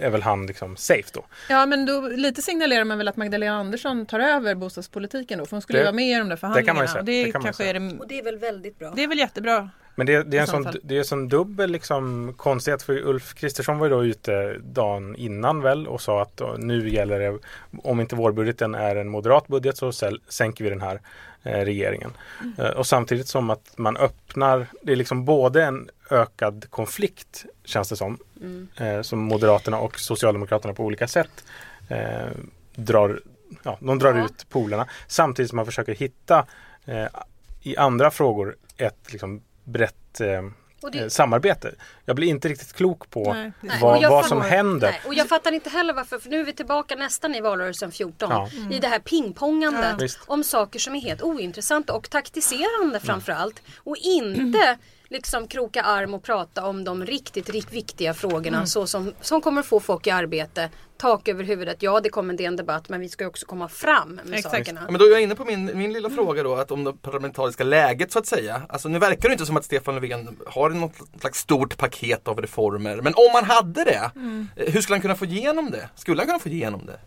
är 0.00 0.10
väl 0.10 0.22
han 0.22 0.46
liksom 0.46 0.76
safe 0.76 1.08
då. 1.12 1.24
Ja 1.48 1.66
men 1.66 1.86
då, 1.86 2.00
lite 2.00 2.42
signalerar 2.42 2.84
man 2.84 2.98
väl 2.98 3.08
att 3.08 3.16
Magdalena 3.16 3.56
Andersson 3.56 4.06
tar 4.06 4.20
över 4.20 4.54
bostadspolitiken 4.54 5.38
då. 5.38 5.46
För 5.46 5.50
hon 5.50 5.62
skulle 5.62 5.78
Det- 5.78 5.82
ju 5.82 5.84
vara 5.84 5.94
med 5.96 6.06
i 6.10 6.14
de 6.18 6.28
där 6.28 6.36
kan 6.36 6.50
man 6.50 6.56
ju 6.56 6.62
förhandlingarna. 6.62 6.86
säga. 6.88 6.98
Och 7.00 7.04
det, 7.04 7.24
Det 7.24 7.32
kan 7.32 7.42
man 7.42 7.54
säga. 7.54 7.70
är 7.70 7.74
det, 7.80 7.98
Och 7.98 8.08
det 8.08 8.18
är 8.18 8.24
väl 8.24 8.38
väldigt 8.38 8.78
bra. 8.78 8.92
det 8.96 9.02
är 9.02 9.08
väl 9.08 9.18
jättebra. 9.18 9.70
Men 9.98 10.06
det, 10.06 10.22
det 10.22 10.36
är 10.36 10.40
en 10.40 10.46
sån, 10.46 10.64
fall. 10.64 10.80
det 10.82 10.94
är 10.94 10.98
en 10.98 11.04
sån 11.04 11.28
dubbel 11.28 11.70
liksom 11.70 12.34
konstighet 12.36 12.82
för 12.82 13.06
Ulf 13.06 13.34
Kristersson 13.34 13.78
var 13.78 13.86
ju 13.86 13.90
då 13.90 14.04
ute 14.04 14.58
dagen 14.58 15.16
innan 15.16 15.62
väl 15.62 15.86
och 15.86 16.00
sa 16.00 16.22
att 16.22 16.40
nu 16.58 16.88
gäller 16.90 17.18
det 17.18 17.38
om 17.82 18.00
inte 18.00 18.16
vårbudgeten 18.16 18.74
är 18.74 18.96
en 18.96 19.08
moderat 19.08 19.46
budget 19.48 19.76
så 19.76 19.92
sänker 20.28 20.64
vi 20.64 20.70
den 20.70 20.80
här 20.80 21.00
eh, 21.42 21.64
regeringen. 21.64 22.10
Eh, 22.58 22.68
och 22.70 22.86
samtidigt 22.86 23.28
som 23.28 23.50
att 23.50 23.72
man 23.78 23.96
öppnar, 23.96 24.66
det 24.82 24.92
är 24.92 24.96
liksom 24.96 25.24
både 25.24 25.64
en 25.64 25.88
ökad 26.10 26.66
konflikt 26.70 27.44
känns 27.64 27.88
det 27.88 27.96
som, 27.96 28.18
eh, 28.76 29.02
som 29.02 29.18
Moderaterna 29.18 29.78
och 29.78 29.98
Socialdemokraterna 29.98 30.74
på 30.74 30.84
olika 30.84 31.08
sätt 31.08 31.44
eh, 31.88 32.26
drar, 32.74 33.20
ja, 33.62 33.78
de 33.80 33.98
drar 33.98 34.14
Ja. 34.14 34.24
ut 34.24 34.46
polerna 34.50 34.86
samtidigt 35.06 35.48
som 35.50 35.56
man 35.56 35.66
försöker 35.66 35.94
hitta 35.94 36.46
i 37.62 37.76
andra 37.76 38.10
frågor 38.10 38.56
ett 38.76 39.12
liksom 39.12 39.42
brett 39.66 40.20
eh, 40.20 40.26
det- 40.92 40.98
eh, 40.98 41.08
samarbete. 41.08 41.74
Jag 42.04 42.16
blir 42.16 42.28
inte 42.28 42.48
riktigt 42.48 42.72
klok 42.72 43.10
på 43.10 43.32
Nej. 43.32 43.52
Nej, 43.60 43.78
vad, 43.80 44.10
vad 44.10 44.26
som 44.26 44.40
händer. 44.40 44.88
Nej, 44.90 45.00
och 45.06 45.14
jag 45.14 45.28
fattar 45.28 45.52
inte 45.52 45.70
heller 45.70 45.94
varför, 45.94 46.18
för 46.18 46.30
nu 46.30 46.40
är 46.40 46.44
vi 46.44 46.52
tillbaka 46.52 46.94
nästan 46.96 47.34
i 47.34 47.40
valrörelsen 47.40 47.92
14. 47.92 48.30
Ja. 48.30 48.50
I 48.70 48.78
det 48.78 48.88
här 48.88 48.98
pingpongandet 48.98 49.96
Ja. 50.00 50.08
Om 50.26 50.44
saker 50.44 50.78
som 50.78 50.94
är 50.94 51.00
helt 51.00 51.22
ointressanta 51.22 51.92
och 51.92 52.10
taktiserande 52.10 53.00
framförallt. 53.00 53.62
Och 53.78 53.96
inte 53.96 54.78
liksom 55.08 55.48
kroka 55.48 55.82
arm 55.82 56.14
och 56.14 56.22
prata 56.22 56.66
om 56.66 56.84
de 56.84 57.06
riktigt, 57.06 57.50
riktigt 57.50 57.72
viktiga 57.74 58.14
frågorna 58.14 58.66
så 58.66 58.86
som, 58.86 59.12
som 59.20 59.40
kommer 59.40 59.60
att 59.60 59.66
få 59.66 59.80
folk 59.80 60.06
i 60.06 60.10
arbete. 60.10 60.70
Tak 60.98 61.28
över 61.28 61.44
huvudet, 61.44 61.82
ja 61.82 62.00
det 62.00 62.08
kommer 62.08 62.32
en 62.32 62.36
DN 62.36 62.56
debatt 62.56 62.88
men 62.88 63.00
vi 63.00 63.08
ska 63.08 63.24
ju 63.24 63.28
också 63.28 63.46
komma 63.46 63.68
fram 63.68 64.20
med 64.24 64.38
Exakt. 64.38 64.56
sakerna. 64.56 64.80
Ja, 64.84 64.90
men 64.90 64.98
då 64.98 65.06
är 65.06 65.10
jag 65.10 65.22
inne 65.22 65.34
på 65.34 65.44
min, 65.44 65.78
min 65.78 65.92
lilla 65.92 66.10
fråga 66.10 66.42
då, 66.42 66.54
att 66.54 66.70
om 66.70 66.84
det 66.84 66.92
parlamentariska 67.02 67.64
läget 67.64 68.12
så 68.12 68.18
att 68.18 68.26
säga. 68.26 68.62
Alltså 68.68 68.88
nu 68.88 68.98
verkar 68.98 69.28
det 69.28 69.32
inte 69.32 69.46
som 69.46 69.56
att 69.56 69.64
Stefan 69.64 69.94
Löfven 69.94 70.36
har 70.46 70.70
något 70.70 70.92
slags 71.20 71.38
stort 71.38 71.76
paket 71.76 72.28
av 72.28 72.40
reformer. 72.40 72.96
Men 72.96 73.14
om 73.16 73.32
man 73.32 73.44
hade 73.44 73.84
det, 73.84 74.10
eh, 74.56 74.72
hur 74.72 74.80
skulle 74.80 74.94
han 74.94 75.02
kunna 75.02 75.14
få 75.14 75.24
igenom 75.24 75.70
det? 75.70 75.88
Skulle 75.94 76.20
han 76.20 76.26
kunna 76.26 76.38
få 76.38 76.48
igenom 76.48 76.86
det? 76.86 76.98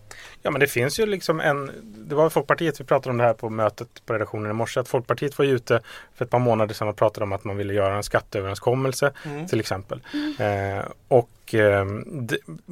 Ja 0.41 0.51
men 0.51 0.60
det 0.60 0.67
finns 0.67 1.00
ju 1.00 1.05
liksom 1.05 1.39
en 1.39 1.72
Det 2.08 2.15
var 2.15 2.29
Folkpartiet, 2.29 2.79
vi 2.79 2.84
pratade 2.84 3.10
om 3.12 3.17
det 3.17 3.24
här 3.24 3.34
på 3.34 3.50
mötet 3.50 4.05
på 4.05 4.13
redaktionen 4.13 4.51
i 4.51 4.53
morse, 4.53 4.79
att 4.79 4.88
Folkpartiet 4.88 5.38
var 5.38 5.46
ju 5.46 5.51
ute 5.51 5.81
för 6.15 6.25
ett 6.25 6.31
par 6.31 6.39
månader 6.39 6.74
sedan 6.74 6.88
och 6.88 6.96
pratade 6.96 7.24
om 7.24 7.34
att 7.34 7.43
man 7.43 7.58
ville 7.58 7.74
göra 7.74 7.96
en 7.96 8.03
skatteöverenskommelse 8.03 9.12
till 9.50 9.60
exempel. 9.60 10.01
Eh, 10.39 10.86
och 11.08 11.29
eh, 11.56 11.86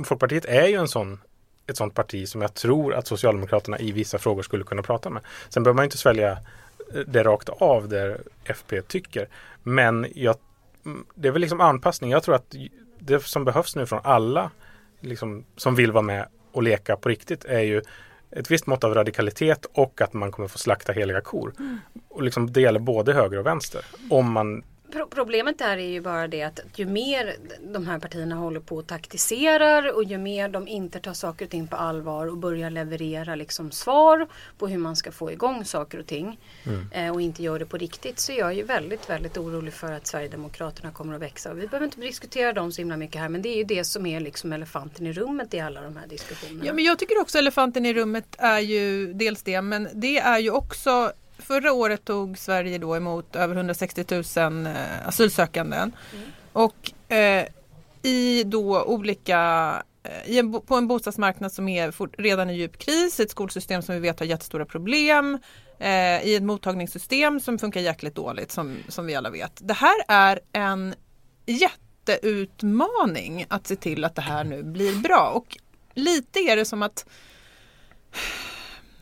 Folkpartiet 0.06 0.46
är 0.46 0.68
ju 0.68 0.76
en 0.76 0.88
sån 0.88 1.20
ett 1.68 1.78
sånt 1.78 1.94
parti 1.94 2.28
som 2.28 2.42
jag 2.42 2.54
tror 2.54 2.94
att 2.94 3.08
Socialdemokraterna 3.08 3.80
i 3.80 3.92
vissa 3.92 4.18
frågor 4.18 4.44
skulle 4.44 4.64
kunna 4.64 4.82
prata 4.82 5.10
med. 5.10 5.22
Sen 5.50 5.64
behöver 5.64 5.76
man 5.76 5.86
inte 5.86 5.98
svälja 5.98 6.32
eh, 6.32 7.00
det 7.08 7.24
rakt 7.24 7.50
av 7.50 7.90
det 7.90 8.18
FP 8.44 8.82
tycker. 8.82 9.28
Men 9.64 10.08
jag, 10.16 10.36
mm, 10.86 11.06
det 11.16 11.28
är 11.28 11.32
väl 11.32 11.42
liksom 11.42 11.62
anpassning. 11.62 12.12
Jag 12.12 12.24
tror 12.24 12.36
att 12.36 12.56
det 13.00 13.24
som 13.24 13.46
behövs 13.46 13.76
nu 13.76 13.86
från 13.86 14.00
alla 14.04 14.52
liksom, 15.00 15.46
som 15.56 15.76
vill 15.76 15.92
vara 15.92 16.02
med 16.02 16.28
och 16.52 16.64
leka 16.64 16.96
på 16.96 17.10
riktigt 17.10 17.46
är 17.46 17.62
ju 17.62 17.82
ett 18.32 18.52
visst 18.52 18.68
mått 18.68 18.84
av 18.84 18.94
radikalitet 18.94 19.66
och 19.74 20.02
att 20.02 20.14
man 20.14 20.32
kommer 20.32 20.48
få 20.48 20.58
slakta 20.58 20.94
heliga 20.94 21.22
kor. 21.22 21.54
Och 22.10 22.24
liksom 22.24 22.54
det 22.54 22.62
gäller 22.62 22.80
både 22.80 23.14
höger 23.14 23.40
och 23.40 23.46
vänster. 23.46 23.86
Om 24.10 24.32
man 24.32 24.64
problemet 25.10 25.58
där 25.58 25.78
är 25.78 25.90
ju 25.90 26.02
bara 26.02 26.28
det 26.28 26.44
att 26.44 26.60
ju 26.76 26.86
mer 26.86 27.36
de 27.74 27.88
här 27.88 28.00
partierna 28.00 28.36
håller 28.36 28.60
på 28.60 28.76
och 28.76 28.88
taktiserar 28.88 29.96
och 29.96 30.04
ju 30.04 30.18
mer 30.18 30.50
de 30.50 30.68
inte 30.68 31.00
tar 31.00 31.14
saker 31.14 31.46
och 31.46 31.52
ting 31.52 31.68
på 31.68 31.76
allvar 31.76 32.28
och 32.28 32.38
börjar 32.38 32.70
leverera 32.70 33.36
liksom 33.36 33.72
svar 33.72 34.28
på 34.58 34.68
hur 34.68 34.78
man 34.78 34.96
ska 34.96 35.12
få 35.12 35.32
igång 35.32 35.66
saker 35.66 36.00
och 36.00 36.06
ting 36.06 36.40
eh, 36.92 37.14
och 37.14 37.22
inte 37.22 37.44
gör 37.44 37.60
det 37.60 37.66
på 37.66 37.78
riktigt 37.78 38.20
så 38.20 38.32
är 38.32 38.38
jag 38.38 38.54
ju 38.54 38.64
väldigt, 38.64 39.10
väldigt 39.10 39.38
orolig 39.38 39.74
för 39.74 39.92
att 39.92 40.08
Sverigedemokraterna 40.08 40.92
kommer 40.92 41.14
att 41.14 41.22
växa. 41.22 41.52
Och 41.52 41.58
vi 41.58 41.68
behöver 41.68 41.86
inte 41.86 42.02
diskutera 42.02 42.54
dem 42.54 42.72
så 42.72 42.82
himla 42.82 42.98
mycket 42.98 43.22
här 43.22 43.30
men 43.30 43.42
det 43.42 43.50
är 43.50 43.58
ju 43.58 43.64
det 43.64 43.84
som 43.84 44.06
är 44.06 44.20
liksom 44.20 44.54
elefanten 44.54 45.08
i 45.08 45.14
rummet 45.14 45.54
i 45.54 45.60
alla 45.60 45.82
de 45.82 45.98
här 45.98 46.08
diskussionerna. 46.08 46.66
Ja, 46.66 46.74
men 46.74 46.84
jag 46.84 47.00
tycker 47.00 47.22
också 47.22 47.38
elefanten 47.38 47.86
i 47.86 47.94
rummet 47.94 48.36
är 48.38 48.60
ju 48.60 49.14
dels 49.14 49.44
det, 49.44 49.62
men 49.62 49.88
det 49.94 50.18
är 50.18 50.40
ju 50.40 50.52
också 50.52 51.12
Förra 51.40 51.74
året 51.74 52.06
tog 52.06 52.38
Sverige 52.38 52.78
då 52.78 52.96
emot 52.96 53.36
över 53.36 53.56
160 53.56 54.06
000 54.38 54.66
eh, 54.66 55.08
asylsökanden. 55.08 55.92
Och 56.54 57.12
eh, 57.12 57.48
i 58.02 58.44
då 58.44 58.84
olika 58.84 59.84
eh, 60.04 60.38
en, 60.38 60.62
på 60.62 60.76
en 60.76 60.88
bostadsmarknad 60.88 61.52
som 61.52 61.68
är 61.68 61.92
fort, 61.92 62.16
redan 62.18 62.50
i 62.50 62.54
djup 62.54 62.78
kris, 62.78 63.20
ett 63.20 63.32
skolsystem 63.32 63.82
som 63.82 63.96
vi 63.96 64.02
vet 64.02 64.20
har 64.20 64.26
jättestora 64.26 64.66
problem, 64.66 65.40
eh, 65.80 66.28
i 66.28 66.36
ett 66.36 66.44
mottagningssystem 66.44 67.40
som 67.40 67.60
funkar 67.60 67.82
jäkligt 67.82 68.16
dåligt 68.16 68.52
som, 68.52 68.78
som 68.88 69.06
vi 69.06 69.16
alla 69.16 69.30
vet. 69.30 69.60
Det 69.62 69.74
här 69.74 69.96
är 70.08 70.40
en 70.54 70.96
jätteutmaning 71.46 73.46
att 73.50 73.68
se 73.68 73.76
till 73.76 74.04
att 74.04 74.16
det 74.16 74.22
här 74.22 74.44
nu 74.44 74.64
blir 74.64 74.96
bra. 74.96 75.30
Och 75.30 75.58
lite 75.94 76.40
är 76.40 76.56
det 76.56 76.66
som 76.66 76.82
att 76.82 77.06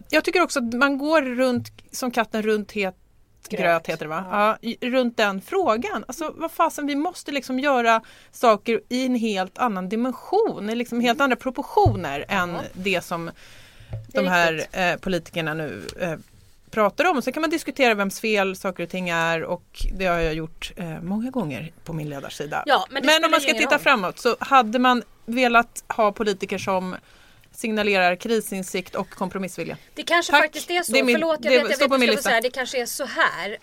jag 0.09 0.23
tycker 0.23 0.41
också 0.41 0.59
att 0.59 0.73
man 0.73 0.97
går 0.97 1.21
runt 1.21 1.67
som 1.91 2.11
katten 2.11 2.41
runt 2.41 2.71
het 2.71 2.95
gröt, 3.49 3.59
Gröt. 3.61 3.87
heter 3.87 4.05
det 4.05 4.09
va? 4.09 4.25
Ja. 4.31 4.57
i- 4.69 4.89
runt 4.89 5.17
den 5.17 5.41
frågan. 5.41 6.05
Alltså 6.07 6.33
vad 6.35 6.51
fasen, 6.51 6.87
vi 6.87 6.95
måste 6.95 7.31
liksom 7.31 7.59
göra 7.59 8.01
saker 8.31 8.81
i 8.89 9.05
en 9.05 9.15
helt 9.15 9.57
annan 9.57 9.89
dimension, 9.89 10.69
i 10.69 10.75
liksom 10.75 10.99
helt 11.01 11.21
andra 11.21 11.35
proportioner 11.35 12.25
än 12.27 12.57
det 12.73 13.01
som 13.03 13.31
de 14.07 14.27
här 14.27 14.65
eh, 14.71 14.95
politikerna 14.97 15.53
nu 15.53 15.83
eh, 15.99 16.13
pratar 16.71 17.05
om. 17.05 17.21
Sen 17.21 17.33
kan 17.33 17.41
man 17.41 17.49
diskutera 17.49 17.93
vems 17.93 18.19
fel 18.19 18.55
saker 18.55 18.83
och 18.83 18.89
ting 18.89 19.09
är 19.09 19.43
och 19.43 19.85
det 19.97 20.05
har 20.05 20.17
jag 20.19 20.33
gjort 20.33 20.71
eh, 20.75 21.01
många 21.01 21.29
gånger 21.29 21.71
på 21.83 21.93
min 21.93 22.09
ledarsida. 22.09 22.63
Ja, 22.65 22.85
men 22.89 23.05
men 23.05 23.23
om 23.25 23.31
man 23.31 23.41
ska 23.41 23.53
titta 23.53 23.71
roll. 23.75 23.79
framåt 23.79 24.19
så 24.19 24.35
hade 24.39 24.79
man 24.79 25.03
velat 25.25 25.83
ha 25.87 26.11
politiker 26.11 26.57
som 26.57 26.95
signalerar 27.55 28.15
krisinsikt 28.15 28.95
och 28.95 29.09
kompromissvilja. 29.09 29.77
Det 29.95 30.03
kanske 30.03 30.31
Tack. 30.31 30.41
faktiskt 30.43 30.69
är 30.71 30.83
så. 30.83 30.91
Det 30.91 30.99
är 30.99 31.03
min- 31.03 31.15
Förlåt, 31.15 31.39
jag 31.41 31.43
det 31.43 31.49
vet, 31.49 31.61
jag 31.61 31.67
vet 31.69 31.79
på 31.79 31.83
inte 31.85 31.97
min 31.97 32.09
lista. 32.09 32.21
ska 32.21 32.29
säga. 32.29 32.41
Det 32.41 32.49
kanske 32.49 32.81
är 32.81 32.85
så 32.85 33.05
här. 33.05 33.57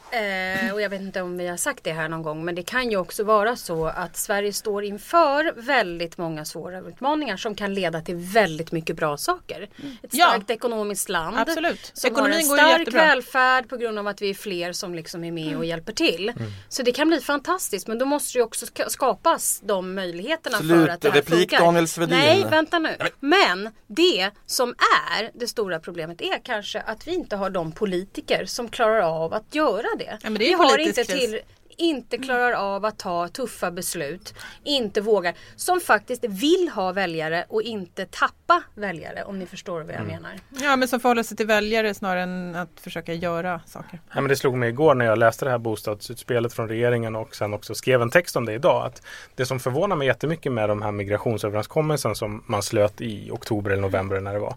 Eh, 0.66 0.72
och 0.74 0.80
jag 0.82 0.90
vet 0.90 1.00
inte 1.00 1.22
om 1.22 1.38
vi 1.38 1.48
har 1.48 1.56
sagt 1.56 1.84
det 1.84 1.92
här 1.92 2.08
någon 2.08 2.22
gång. 2.22 2.44
Men 2.44 2.54
det 2.54 2.62
kan 2.62 2.90
ju 2.90 2.96
också 2.96 3.24
vara 3.24 3.56
så 3.56 3.86
att 3.86 4.16
Sverige 4.16 4.52
står 4.52 4.84
inför 4.84 5.52
väldigt 5.56 6.18
många 6.18 6.44
svåra 6.44 6.78
utmaningar 6.78 7.36
som 7.36 7.54
kan 7.54 7.74
leda 7.74 8.00
till 8.00 8.16
väldigt 8.16 8.72
mycket 8.72 8.96
bra 8.96 9.16
saker. 9.16 9.62
Ett 10.02 10.10
Ja. 10.14 10.26
starkt 10.28 10.50
ekonomiskt 10.50 11.08
land. 11.08 11.38
Absolut. 11.38 11.90
Som 11.94 12.10
Ekonomin 12.12 12.32
har 12.34 12.40
en 12.40 12.44
stark. 12.58 12.88
Mm. 12.88 13.06
välfärd 13.08 13.68
på 13.68 13.76
grund 13.76 13.98
av 13.98 14.06
att 14.08 14.22
vi 14.22 14.30
är 14.30 14.34
fler 14.34 14.72
som 14.72 14.94
liksom 14.94 15.24
är 15.24 15.32
med 15.32 15.56
och 15.56 15.64
hjälper 15.64 15.92
till. 15.92 16.32
Så 16.68 16.82
det 16.82 16.92
kan 16.92 17.08
bli 17.08 17.20
fantastiskt. 17.20 17.86
Men 17.88 17.98
då 17.98 18.04
måste 18.04 18.38
ju 18.38 18.44
också 18.44 18.66
ska- 18.66 18.88
skapas 18.90 19.60
de 19.64 19.94
möjligheterna 19.94 20.58
för 20.58 20.64
Slut. 20.64 20.90
att 20.90 21.00
det 21.00 21.08
här 21.10 21.16
Replik, 21.16 21.38
funkar. 21.50 21.58
Daniel 21.60 21.88
Svedin. 21.88 22.18
Nej, 22.18 22.44
vänta 22.50 22.78
nu. 22.78 22.96
Men 23.20 23.70
det 23.86 24.30
som 24.46 24.74
är 25.14 25.30
det 25.34 25.46
stora 25.46 25.80
problemet 25.80 26.20
är 26.20 26.38
kanske 26.44 26.80
att 26.80 27.08
vi 27.08 27.14
inte 27.14 27.36
har 27.36 27.50
de 27.50 27.72
politiker 27.72 28.44
som 28.46 28.68
klarar 28.68 29.00
av 29.00 29.34
att 29.34 29.54
göra 29.54 29.86
det. 29.98 30.18
Ja, 30.22 30.30
men 30.30 30.34
det 30.34 30.38
vi 30.38 30.52
har 30.52 30.78
inte 30.78 31.04
till 31.04 31.40
inte 31.82 32.18
klarar 32.18 32.52
av 32.52 32.84
att 32.84 32.98
ta 32.98 33.28
tuffa 33.28 33.70
beslut, 33.70 34.34
inte 34.64 35.00
vågar, 35.00 35.34
som 35.56 35.80
faktiskt 35.80 36.24
vill 36.24 36.70
ha 36.74 36.92
väljare 36.92 37.44
och 37.48 37.62
inte 37.62 38.06
tappa 38.06 38.62
väljare 38.74 39.24
om 39.24 39.38
ni 39.38 39.46
förstår 39.46 39.80
vad 39.80 39.94
jag 39.94 40.00
Mm. 40.00 40.06
menar. 40.12 40.32
Ja 40.50 40.76
men 40.76 40.88
som 40.88 41.00
förhåller 41.00 41.22
sig 41.22 41.36
till 41.36 41.46
väljare 41.46 41.94
snarare 41.94 42.22
än 42.22 42.54
att 42.56 42.80
försöka 42.80 43.14
göra 43.14 43.60
saker. 43.66 44.00
Ja, 44.14 44.20
men 44.20 44.28
det 44.28 44.36
slog 44.36 44.56
mig 44.56 44.68
igår 44.68 44.94
när 44.94 45.04
jag 45.04 45.18
läste 45.18 45.44
det 45.44 45.50
här 45.50 45.58
bostadsutspelet 45.58 46.52
från 46.52 46.68
regeringen 46.68 47.16
och 47.16 47.34
sen 47.34 47.54
också 47.54 47.74
skrev 47.74 48.02
en 48.02 48.10
text 48.10 48.36
om 48.36 48.44
det 48.46 48.52
idag. 48.52 48.86
Att 48.86 49.02
det 49.34 49.46
som 49.46 49.60
förvånar 49.60 49.96
mig 49.96 50.06
jättemycket 50.06 50.52
med 50.52 50.68
de 50.68 50.82
här 50.82 50.92
migrationsöverenskommelsen 50.92 52.14
som 52.14 52.42
man 52.46 52.62
slöt 52.62 53.00
i 53.00 53.30
oktober 53.30 53.70
eller 53.70 53.82
november 53.82 54.20
när 54.20 54.32
det 54.32 54.38
var. 54.38 54.54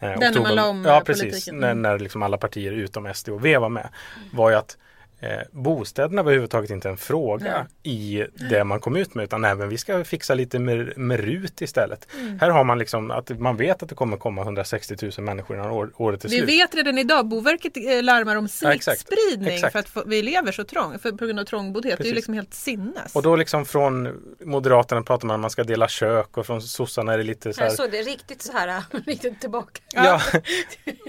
Eh, 0.00 0.08
när 0.18 0.40
man 0.40 0.54
la 0.54 0.66
om, 0.68 0.84
Ja 0.84 1.02
precis, 1.06 1.22
politiken. 1.24 1.56
när, 1.60 1.70
Mm. 1.70 1.82
när 1.82 1.98
liksom 1.98 2.22
alla 2.22 2.36
partier 2.38 2.72
utom 2.72 3.06
SD 3.14 3.28
och 3.28 3.44
V 3.44 3.58
var 3.58 3.68
med. 3.68 3.88
Var 4.32 4.50
ju 4.50 4.56
att 4.56 4.76
Eh, 5.22 5.38
bostäderna 5.52 6.22
var 6.22 6.30
överhuvudtaget 6.30 6.70
inte 6.70 6.88
en 6.88 6.96
fråga 6.96 7.66
i 7.82 8.24
det 8.50 8.64
man 8.64 8.80
kom 8.80 8.96
ut 8.96 9.14
med 9.14 9.22
utan 9.24 9.44
även 9.44 9.68
vi 9.68 9.78
ska 9.78 10.04
fixa 10.04 10.34
lite 10.34 10.58
med, 10.58 10.98
med 10.98 11.20
RUT 11.20 11.60
istället. 11.60 12.06
Mm. 12.20 12.38
Här 12.40 12.50
har 12.50 12.64
man 12.64 12.78
liksom 12.78 13.10
att 13.10 13.38
man 13.40 13.56
vet 13.56 13.82
att 13.82 13.88
det 13.88 13.94
kommer 13.94 14.16
komma 14.16 14.42
160 14.42 14.96
000 15.02 15.12
människor 15.18 15.56
innan 15.56 15.70
år, 15.70 15.90
året 15.96 16.24
är 16.24 16.28
Vi 16.28 16.36
slut. 16.36 16.48
vet 16.48 16.74
redan 16.74 16.98
idag, 16.98 17.26
Boverket 17.28 17.76
eh, 17.76 18.02
larmar 18.02 18.36
om 18.36 18.48
Ja, 18.62 18.74
exakt. 18.74 19.00
smittspridning 19.00 19.54
Exakt. 19.54 19.72
för 19.72 19.78
att 19.78 19.88
få, 19.88 20.02
vi 20.06 20.22
lever 20.22 20.52
så 20.52 20.64
trångt, 20.64 21.02
för, 21.02 21.12
på 21.12 21.26
grund 21.26 21.40
av 21.40 21.44
trångboddhet. 21.44 21.98
Det 21.98 22.02
är 22.02 22.06
ju 22.06 22.10
Precis. 22.12 22.14
liksom 22.16 22.34
helt 22.34 22.54
sinnes. 22.54 23.16
Och 23.16 23.22
då 23.22 23.36
liksom 23.36 23.64
från 23.66 24.08
Moderaterna 24.44 25.02
pratar 25.02 25.26
man 25.26 25.34
om 25.34 25.40
att 25.40 25.42
man 25.42 25.50
ska 25.50 25.64
dela 25.64 25.88
kök 25.88 26.36
och 26.36 26.46
från 26.46 26.62
sossarna 26.62 27.12
är 27.12 27.18
det 27.18 27.24
lite 27.24 27.52
så 27.52 27.60
här 27.60 27.66
Jag 27.68 27.76
såg 27.76 27.90
det 27.90 28.02
riktigt 28.02 28.42
så 28.42 28.52
här, 28.52 28.82
riktigt 29.06 29.40
tillbaka. 29.40 29.80
Ja. 29.92 30.20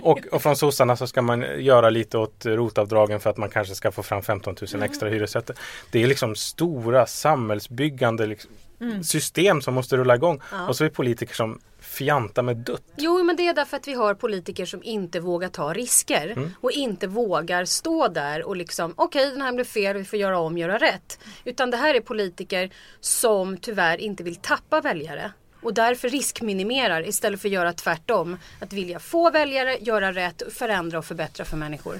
och, 0.02 0.20
och 0.32 0.42
från 0.42 0.56
sossarna 0.56 0.96
så 0.96 1.08
ska 1.08 1.22
man 1.22 1.46
göra 1.58 1.90
lite 1.90 2.18
åt 2.18 2.46
rotavdragen 2.46 3.20
för 3.20 3.30
att 3.30 3.38
man 3.38 3.50
kanske 3.50 3.76
ska 3.76 3.92
få 3.92 4.01
fram 4.04 4.22
15 4.22 4.56
000 4.74 4.84
extra 4.84 5.10
hyresrätter. 5.10 5.56
Det 5.92 6.04
är 6.04 6.08
liksom 6.08 6.36
stora 6.36 7.06
samhällsbyggande 7.08 8.26
liksom, 8.26 8.52
system 9.04 9.62
som 9.62 9.74
måste 9.74 9.98
rulla 9.98 10.16
igång. 10.16 10.42
Och 10.68 10.76
så 10.76 10.84
är 10.84 10.90
det 10.90 10.96
politiker 10.96 11.36
som 11.36 11.60
fjantar 11.80 12.44
med 12.44 12.58
dött. 12.58 12.84
Jo 12.98 13.24
men 13.24 13.36
det 13.36 13.48
är 13.48 13.54
därför 13.54 13.78
att 13.78 13.88
vi 13.88 13.94
har 13.94 14.14
politiker 14.14 14.66
som 14.66 14.84
inte 14.84 15.20
vågar 15.20 15.50
ta 15.50 15.74
risker 15.74 16.34
Mm. 16.36 16.54
och 16.62 16.72
inte 16.72 17.08
vågar 17.08 17.66
stå 17.66 18.08
där 18.08 18.44
och 18.44 18.56
liksom 18.56 18.94
okej 18.98 19.30
den 19.32 19.42
här 19.42 19.54
blev 19.54 19.66
fel, 19.66 19.98
vi 19.98 20.06
får 20.06 20.20
göra 20.20 20.40
om, 20.40 20.58
göra 20.58 20.78
rätt. 20.78 21.20
Utan 21.46 21.72
det 21.72 21.78
här 21.78 21.96
är 21.96 22.02
politiker 22.02 22.70
som 23.00 23.58
tyvärr 23.58 23.98
inte 23.98 24.24
vill 24.24 24.36
tappa 24.36 24.82
väljare. 24.82 25.32
Och 25.62 25.74
därför 25.74 26.10
riskminimerar 26.10 27.08
istället 27.08 27.42
för 27.42 27.48
att 27.48 27.54
göra 27.54 27.74
tvärtom. 27.74 28.38
Att 28.60 28.74
vilja 28.74 29.00
få 29.00 29.30
väljare, 29.32 29.78
göra 29.82 30.12
rätt, 30.12 30.44
förändra 30.54 30.98
och 30.98 31.06
förbättra 31.06 31.46
för 31.46 31.58
människor. 31.58 32.00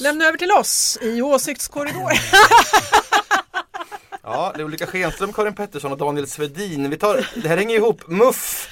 Lämna 0.00 0.24
över 0.24 0.38
till 0.38 0.50
oss 0.50 0.98
i 1.02 1.22
åsiktskorridor. 1.22 2.12
Ja, 4.22 4.52
det 4.54 4.60
är 4.60 4.64
Ulrika 4.64 4.86
Schenström, 4.86 5.32
Karin 5.32 5.54
Pettersson 5.54 5.92
och 5.92 5.98
Daniel 5.98 6.26
Svedin. 6.26 6.90
Vi 6.90 6.96
tar, 6.96 7.26
det 7.42 7.48
här 7.48 7.56
hänger 7.56 7.76
ihop. 7.76 8.08
MUF 8.08 8.68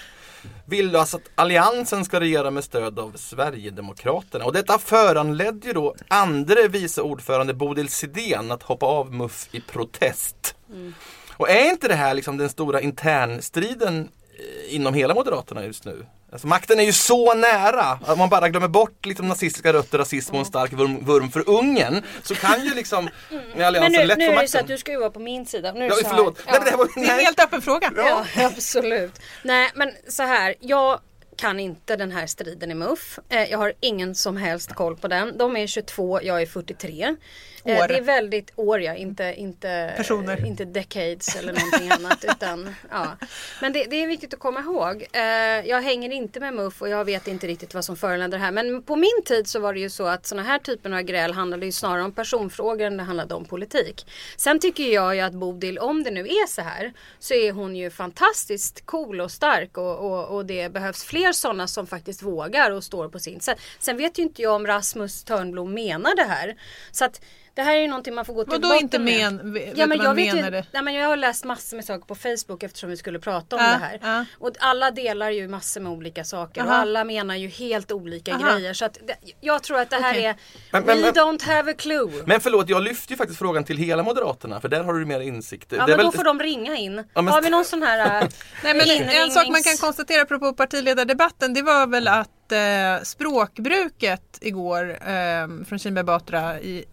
vill 0.65 0.97
alltså 0.97 1.17
att 1.17 1.23
Alliansen 1.35 2.05
ska 2.05 2.21
regera 2.21 2.51
med 2.51 2.65
stöd 2.65 2.99
av 2.99 3.13
Sverigedemokraterna. 3.17 4.45
Och 4.45 4.53
detta 4.53 4.79
föranledde 4.79 5.67
ju 5.67 5.73
då 5.73 5.95
andre 6.09 6.69
vice 6.69 7.03
ordförande 7.03 7.55
Bodil 7.55 7.89
Sidén 7.89 8.53
att 8.53 8.63
hoppa 8.63 8.87
av 8.87 9.15
MUF 9.15 9.49
i 9.53 9.61
protest. 9.61 10.55
Och 11.37 11.51
är 11.51 11.71
inte 11.71 11.89
det 11.89 11.95
här 11.95 12.15
liksom 12.15 12.37
den 12.37 12.49
stora 12.49 12.81
internstriden 12.81 14.09
inom 14.69 14.95
hela 14.95 15.15
Moderaterna 15.15 15.65
just 15.65 15.85
nu? 15.85 16.07
Alltså 16.33 16.47
makten 16.47 16.81
är 16.81 16.85
ju 16.85 16.93
så 16.93 17.35
nära. 17.35 17.99
Att 18.07 18.19
man 18.19 18.29
bara 18.29 18.49
glömmer 18.49 18.69
bort 18.69 19.07
liksom 19.07 19.29
nazistiska 19.29 19.73
rötter, 19.73 19.99
rasism 19.99 20.35
och 20.35 20.39
en 20.41 20.45
stark 20.47 20.73
vurm, 20.73 21.05
vurm 21.05 21.31
för 21.31 21.49
Ungen. 21.49 22.03
Så 22.23 22.35
kan 22.35 22.65
ju 22.65 22.75
liksom 22.75 23.09
Men 23.57 23.65
Alliansen 23.67 23.93
nu, 23.93 24.07
lätt 24.07 24.19
nu 24.19 24.27
få 24.27 24.33
är 24.33 24.43
det 24.43 24.49
så 24.49 24.57
makten. 24.57 24.61
att 24.61 24.67
du 24.67 24.79
ska 24.79 24.93
ju 24.93 24.99
vara 24.99 25.11
på 25.11 25.21
min 25.21 25.47
sida. 25.47 25.73
Nu 25.73 25.85
är 25.85 25.89
Ja, 25.89 25.97
förlåt. 26.09 26.39
Ja. 26.47 26.53
Nej, 26.53 26.61
men 26.61 26.65
det 26.65 26.71
här 26.71 26.77
var, 26.79 26.89
Det 26.95 27.07
är 27.11 27.19
en 27.19 27.25
helt 27.25 27.41
öppen 27.41 27.63
fråga. 27.63 27.93
Ja, 27.97 28.27
absolut. 28.47 29.21
Nej, 29.43 29.71
men 29.75 29.93
så 30.09 30.23
här. 30.23 30.55
Jag 30.61 31.01
kan 31.37 31.61
inte 31.61 31.97
den 31.97 32.13
här 32.13 32.27
striden 32.27 32.71
i 32.71 32.75
MUF. 32.75 33.19
Eh, 33.29 33.45
jag 33.51 33.59
har 33.59 33.73
ingen 33.81 34.15
som 34.15 34.37
helst 34.37 34.75
koll 34.75 34.97
på 34.97 35.09
den. 35.09 35.39
De 35.39 35.57
är 35.57 35.67
22, 35.67 36.23
jag 36.23 36.43
är 36.43 36.47
43. 36.47 37.17
Eh, 37.67 37.79
År. 37.79 37.89
Det 37.89 37.97
är 37.97 38.03
väldigt 38.03 38.53
år 38.57 38.81
ja, 38.81 38.95
inte, 38.95 39.35
inte, 39.37 39.95
Personer. 39.97 40.47
inte 40.47 40.65
decades 40.65 41.37
eller 41.37 41.53
någonting 41.53 41.91
annat. 41.91 42.25
Utan, 42.29 42.75
ja. 42.91 43.17
Men 43.61 43.73
det, 43.73 43.85
det 43.85 43.97
är 44.03 44.07
viktigt 44.07 44.35
att 44.35 44.41
komma 44.41 44.61
ihåg. 44.61 45.07
Eh, 45.13 45.23
jag 45.69 45.83
hänger 45.83 46.13
inte 46.13 46.41
med 46.41 46.55
MUF 46.55 46.83
och 46.83 46.89
jag 46.89 47.05
vet 47.05 47.29
inte 47.29 47.47
riktigt 47.47 47.75
vad 47.75 47.85
som 47.85 47.97
det 48.31 48.39
här. 48.39 48.53
Men 48.53 48.83
på 48.83 48.97
min 48.97 49.23
tid 49.25 49.49
så 49.49 49.61
var 49.61 49.75
det 49.75 49.81
ju 49.81 49.91
så 49.91 50.07
att 50.07 50.27
sådana 50.27 50.49
här 50.49 50.59
typer 50.59 50.91
av 50.91 51.01
gräl 51.01 51.33
handlade 51.33 51.67
ju 51.67 51.73
snarare 51.73 52.03
om 52.03 52.13
personfrågor 52.13 52.87
än 52.87 52.97
det 52.97 53.03
handlade 53.03 53.35
om 53.35 53.45
politik. 53.45 54.07
Sen 54.37 54.61
tycker 54.61 54.85
jag 54.85 55.15
ju 55.15 55.21
att 55.21 55.33
Bodil, 55.33 55.79
om 55.79 56.03
det 56.03 56.11
nu 56.11 56.21
är 56.21 56.47
så 56.47 56.63
här, 56.63 56.93
så 57.19 57.35
är 57.35 57.53
hon 57.53 57.77
ju 57.77 57.91
fantastiskt 57.91 58.87
cool 58.87 59.21
och 59.21 59.31
stark 59.31 59.79
och, 59.79 59.99
och, 59.99 60.37
och 60.37 60.47
det 60.47 60.73
behövs 60.73 61.05
fler 61.05 61.33
sådana 61.33 61.67
som 61.67 61.87
faktiskt 61.87 62.23
vågar 62.23 62.71
och 62.71 62.85
står 62.85 63.09
på 63.09 63.19
sin. 63.19 63.41
Sen, 63.41 63.57
sen 63.79 63.97
vet 63.97 64.19
ju 64.19 64.23
inte 64.23 64.43
jag 64.43 64.55
om 64.55 64.67
Rasmus 64.67 65.25
Törnblom 65.25 65.75
menar 65.75 66.17
det 66.17 66.25
här. 66.25 66.57
Så 66.91 67.05
att 67.05 67.21
det 67.57 67.63
här 67.63 67.75
är 67.77 67.81
ju 67.81 67.89
någonting 67.89 68.15
man 68.15 68.25
får 68.25 68.35
gå 68.35 68.45
till 68.45 68.51
Vadå 68.53 68.69
botten 68.69 68.83
inte 68.83 68.99
med. 68.99 69.33
men, 69.35 69.53
vet 69.53 69.79
Ja, 69.79 69.87
men 69.87 69.99
jag, 69.99 70.15
vet 70.15 70.29
ju, 70.29 70.35
menade? 70.37 70.65
nej, 70.73 70.83
men 70.83 70.95
jag 70.95 71.09
har 71.09 71.17
läst 71.17 71.45
massor 71.45 71.77
med 71.77 71.85
saker 71.85 72.07
på 72.07 72.15
Facebook 72.15 72.63
eftersom 72.63 72.91
vi 72.91 72.97
skulle 72.97 73.19
prata 73.19 73.57
om 73.57 73.63
Ja, 73.63 73.69
det 73.71 73.77
här. 73.85 73.99
ja. 74.03 74.25
Och 74.39 74.51
alla 74.61 74.91
delar 74.91 75.31
ju 75.31 75.49
massor 75.49 75.81
med 75.81 75.93
olika 75.93 76.25
saker 76.25 76.63
och 76.65 76.69
Aha. 76.71 76.77
alla 76.77 77.05
menar 77.05 77.35
ju 77.37 77.49
helt 77.49 77.93
olika 77.93 78.35
Aha. 78.35 78.53
grejer. 78.55 78.75
Så 78.75 78.85
att 78.85 78.95
det, 79.07 79.17
jag 79.41 79.63
tror 79.63 79.79
att 79.79 79.91
det 79.91 79.97
här 79.97 80.11
Okej. 80.13 80.25
är 80.25 80.37
Men- 80.71 80.85
men- 80.85 81.03
We 81.03 81.11
don't 81.11 81.45
have 81.45 81.71
a 81.71 81.75
clue. 81.79 82.23
Men 82.27 82.41
förlåt, 82.41 82.69
jag 82.69 82.83
lyfter 82.83 83.11
ju 83.13 83.17
faktiskt 83.17 83.39
frågan 83.39 83.65
till 83.65 83.77
hela 83.77 84.03
Moderaterna 84.03 84.61
för 84.61 84.69
där 84.69 84.85
har 84.85 84.95
du 84.95 85.05
mer 85.07 85.21
insikt. 85.21 85.73
ja, 85.73 85.77
det 85.77 85.87
men 85.87 85.97
väl- 85.97 86.07
då 86.07 86.13
får 86.13 86.25
de 86.25 86.41
ringa 86.41 86.77
in. 86.77 86.97
Ja, 87.15 87.23
men- 87.23 87.29
Har 87.35 87.43
vi 87.43 87.51
någon 87.51 87.65
sån 87.65 87.83
här 87.83 88.23
äh, 88.23 88.29
Nej, 88.65 88.75
men 88.75 88.91
en 89.09 89.31
sak 89.31 89.49
man 89.49 89.63
kan 89.63 89.77
konstatera 89.77 90.23
apropå 90.23 90.53
partiledardebatten 90.53 91.55
det 91.55 91.63
var 91.63 91.87
väl 91.87 92.09
att 92.09 92.29
eh, 92.53 93.03
språkbruket 93.03 94.39
igår 94.41 94.91
eh, 94.91 95.65
från 95.67 95.79
Kinberg 95.79 96.05
Batra 96.05 96.61
i, 96.61 96.85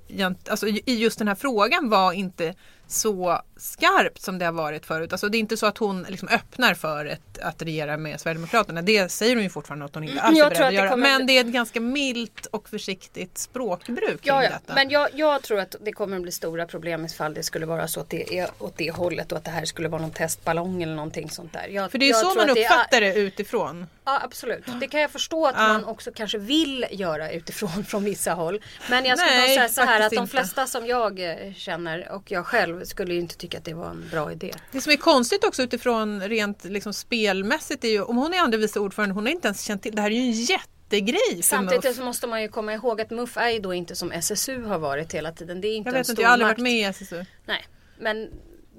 alltså, 0.50 0.68
i 0.68 0.82
just 0.86 1.20
den 1.20 1.28
här 1.28 1.36
frågan 1.36 1.90
var 1.90 2.14
inte 2.14 2.54
så 2.94 3.42
skarpt 3.58 4.22
som 4.22 4.40
det 4.40 4.46
har 4.46 4.52
varit 4.52 4.86
förut. 4.86 5.12
Alltså, 5.12 5.30
det 5.30 5.38
är 5.38 5.40
inte 5.40 5.58
så 5.58 5.66
att 5.66 5.78
hon 5.78 6.04
liksom 6.10 6.28
öppnar 6.28 6.74
för 6.74 7.06
ett, 7.06 7.40
att 7.42 7.62
regera 7.62 7.98
med 7.98 8.20
Sverigedemokraterna. 8.22 8.82
Det 8.82 9.12
säger 9.12 9.36
hon 9.36 9.44
ju 9.44 9.50
fortfarande 9.50 9.86
att 9.86 9.96
hon 9.96 10.04
inte 10.04 10.22
alls 10.22 10.38
Jag 10.38 10.46
är 10.48 10.50
beredd 10.56 10.68
att 10.68 10.74
göra. 10.74 10.90
kommer- 10.90 11.10
Men 11.18 11.28
det 11.28 11.38
är 11.38 11.42
ett 11.42 11.48
ganska 11.54 11.80
milt 11.82 12.46
och 12.46 12.70
försiktigt 12.70 13.38
språkbruk 13.38 14.20
Ja, 14.24 14.44
ja. 14.44 14.50
detta. 14.50 14.74
men 14.76 14.90
jag, 14.90 15.10
jag 15.14 15.42
tror 15.42 15.60
att 15.60 15.76
det 15.82 15.92
kommer 15.92 16.16
att 16.16 16.22
bli 16.24 16.32
stora 16.32 16.66
problem 16.66 17.06
ifall 17.06 17.34
det 17.34 17.44
skulle 17.44 17.66
vara 17.66 17.88
så 17.88 18.00
att 18.00 18.10
det 18.10 18.40
är 18.40 18.50
åt 18.60 18.78
det 18.78 18.92
hållet 18.92 19.32
och 19.32 19.38
att 19.38 19.44
det 19.46 19.52
här 19.52 19.66
skulle 19.66 19.88
vara 19.88 20.02
någon 20.02 20.12
testballong 20.12 20.84
eller 20.84 20.96
någonting 20.96 21.30
sånt 21.30 21.54
där. 21.54 21.68
Jag, 21.68 21.92
För 21.92 21.98
det 21.98 22.10
är 22.10 22.14
så 22.14 22.28
man 22.36 22.50
att 22.50 22.56
det 22.56 22.64
är- 22.64 22.66
uppfattar 22.72 23.02
det 23.02 23.14
utifrån. 23.16 23.88
Ja 24.06 24.22
absolut. 24.24 24.64
Det 24.80 24.88
kan 24.88 25.02
jag 25.02 25.12
förstå 25.12 25.48
att 25.48 25.56
Ja. 25.58 25.68
man 25.68 25.86
också 25.86 26.12
kanske 26.16 26.38
vill 26.38 26.86
göra 26.92 27.32
utifrån 27.32 27.84
från 27.88 28.04
vissa 28.04 28.34
håll. 28.34 28.62
Men 28.90 29.06
jag 29.06 29.20
skulle 29.20 29.36
Nej, 29.36 29.56
säga 29.58 29.70
så 29.70 29.82
här 29.82 30.02
att 30.02 30.10
de 30.12 30.16
inte. 30.18 30.32
flesta 30.32 30.68
som 30.68 30.86
jag 30.88 31.20
eh, 31.30 31.54
känner 31.54 32.12
och 32.12 32.32
jag 32.32 32.46
själv 32.46 32.83
skulle 32.86 33.14
ju 33.14 33.20
inte 33.20 33.36
tycka 33.38 33.58
att 33.58 33.66
det 33.66 33.74
var 33.74 33.90
en 33.90 34.08
bra 34.12 34.32
idé. 34.32 34.54
Det 34.72 34.82
som 34.82 34.92
är 34.92 34.98
konstigt 34.98 35.44
också 35.44 35.64
utifrån 35.64 36.22
rent 36.22 36.64
liksom 36.64 36.94
spelmässigt 36.94 37.84
är 37.84 37.88
ju 37.90 38.02
om 38.02 38.18
hon 38.18 38.34
är 38.34 38.40
andre 38.40 38.58
vice 38.60 38.80
ordförande, 38.80 39.16
hon 39.16 39.26
har 39.26 39.32
inte 39.32 39.48
ens 39.48 39.62
känt 39.62 39.84
till, 39.84 39.96
det 39.96 40.02
här 40.02 40.10
är 40.12 40.16
ju 40.16 40.22
en 40.22 40.32
jättegrej 40.32 41.36
för 41.36 41.42
Samtidigt 41.42 41.96
så 41.96 42.04
måste 42.04 42.28
man 42.28 42.42
ju 42.42 42.48
komma 42.48 42.74
ihåg 42.74 43.02
att 43.02 43.10
MUF 43.12 43.38
är 43.38 43.50
ju 43.50 43.60
då 43.60 43.74
inte 43.74 43.96
som 43.96 44.12
SSU 44.12 44.64
har 44.64 44.80
varit 44.80 45.14
hela 45.14 45.32
tiden. 45.32 45.62
Det 45.62 45.68
är 45.68 45.76
inte 45.76 45.90
Jag 45.90 45.96
en 45.96 46.00
vet 46.00 46.06
stor 46.08 46.14
inte, 46.14 46.22
jag 46.22 46.30
har 46.30 46.34
aldrig 46.34 46.48
makt. 46.48 46.60
varit 46.60 46.64
med 46.64 46.80
i 46.80 46.84
SSU. 46.84 47.26
Nej, 47.46 47.66
men 48.00 48.30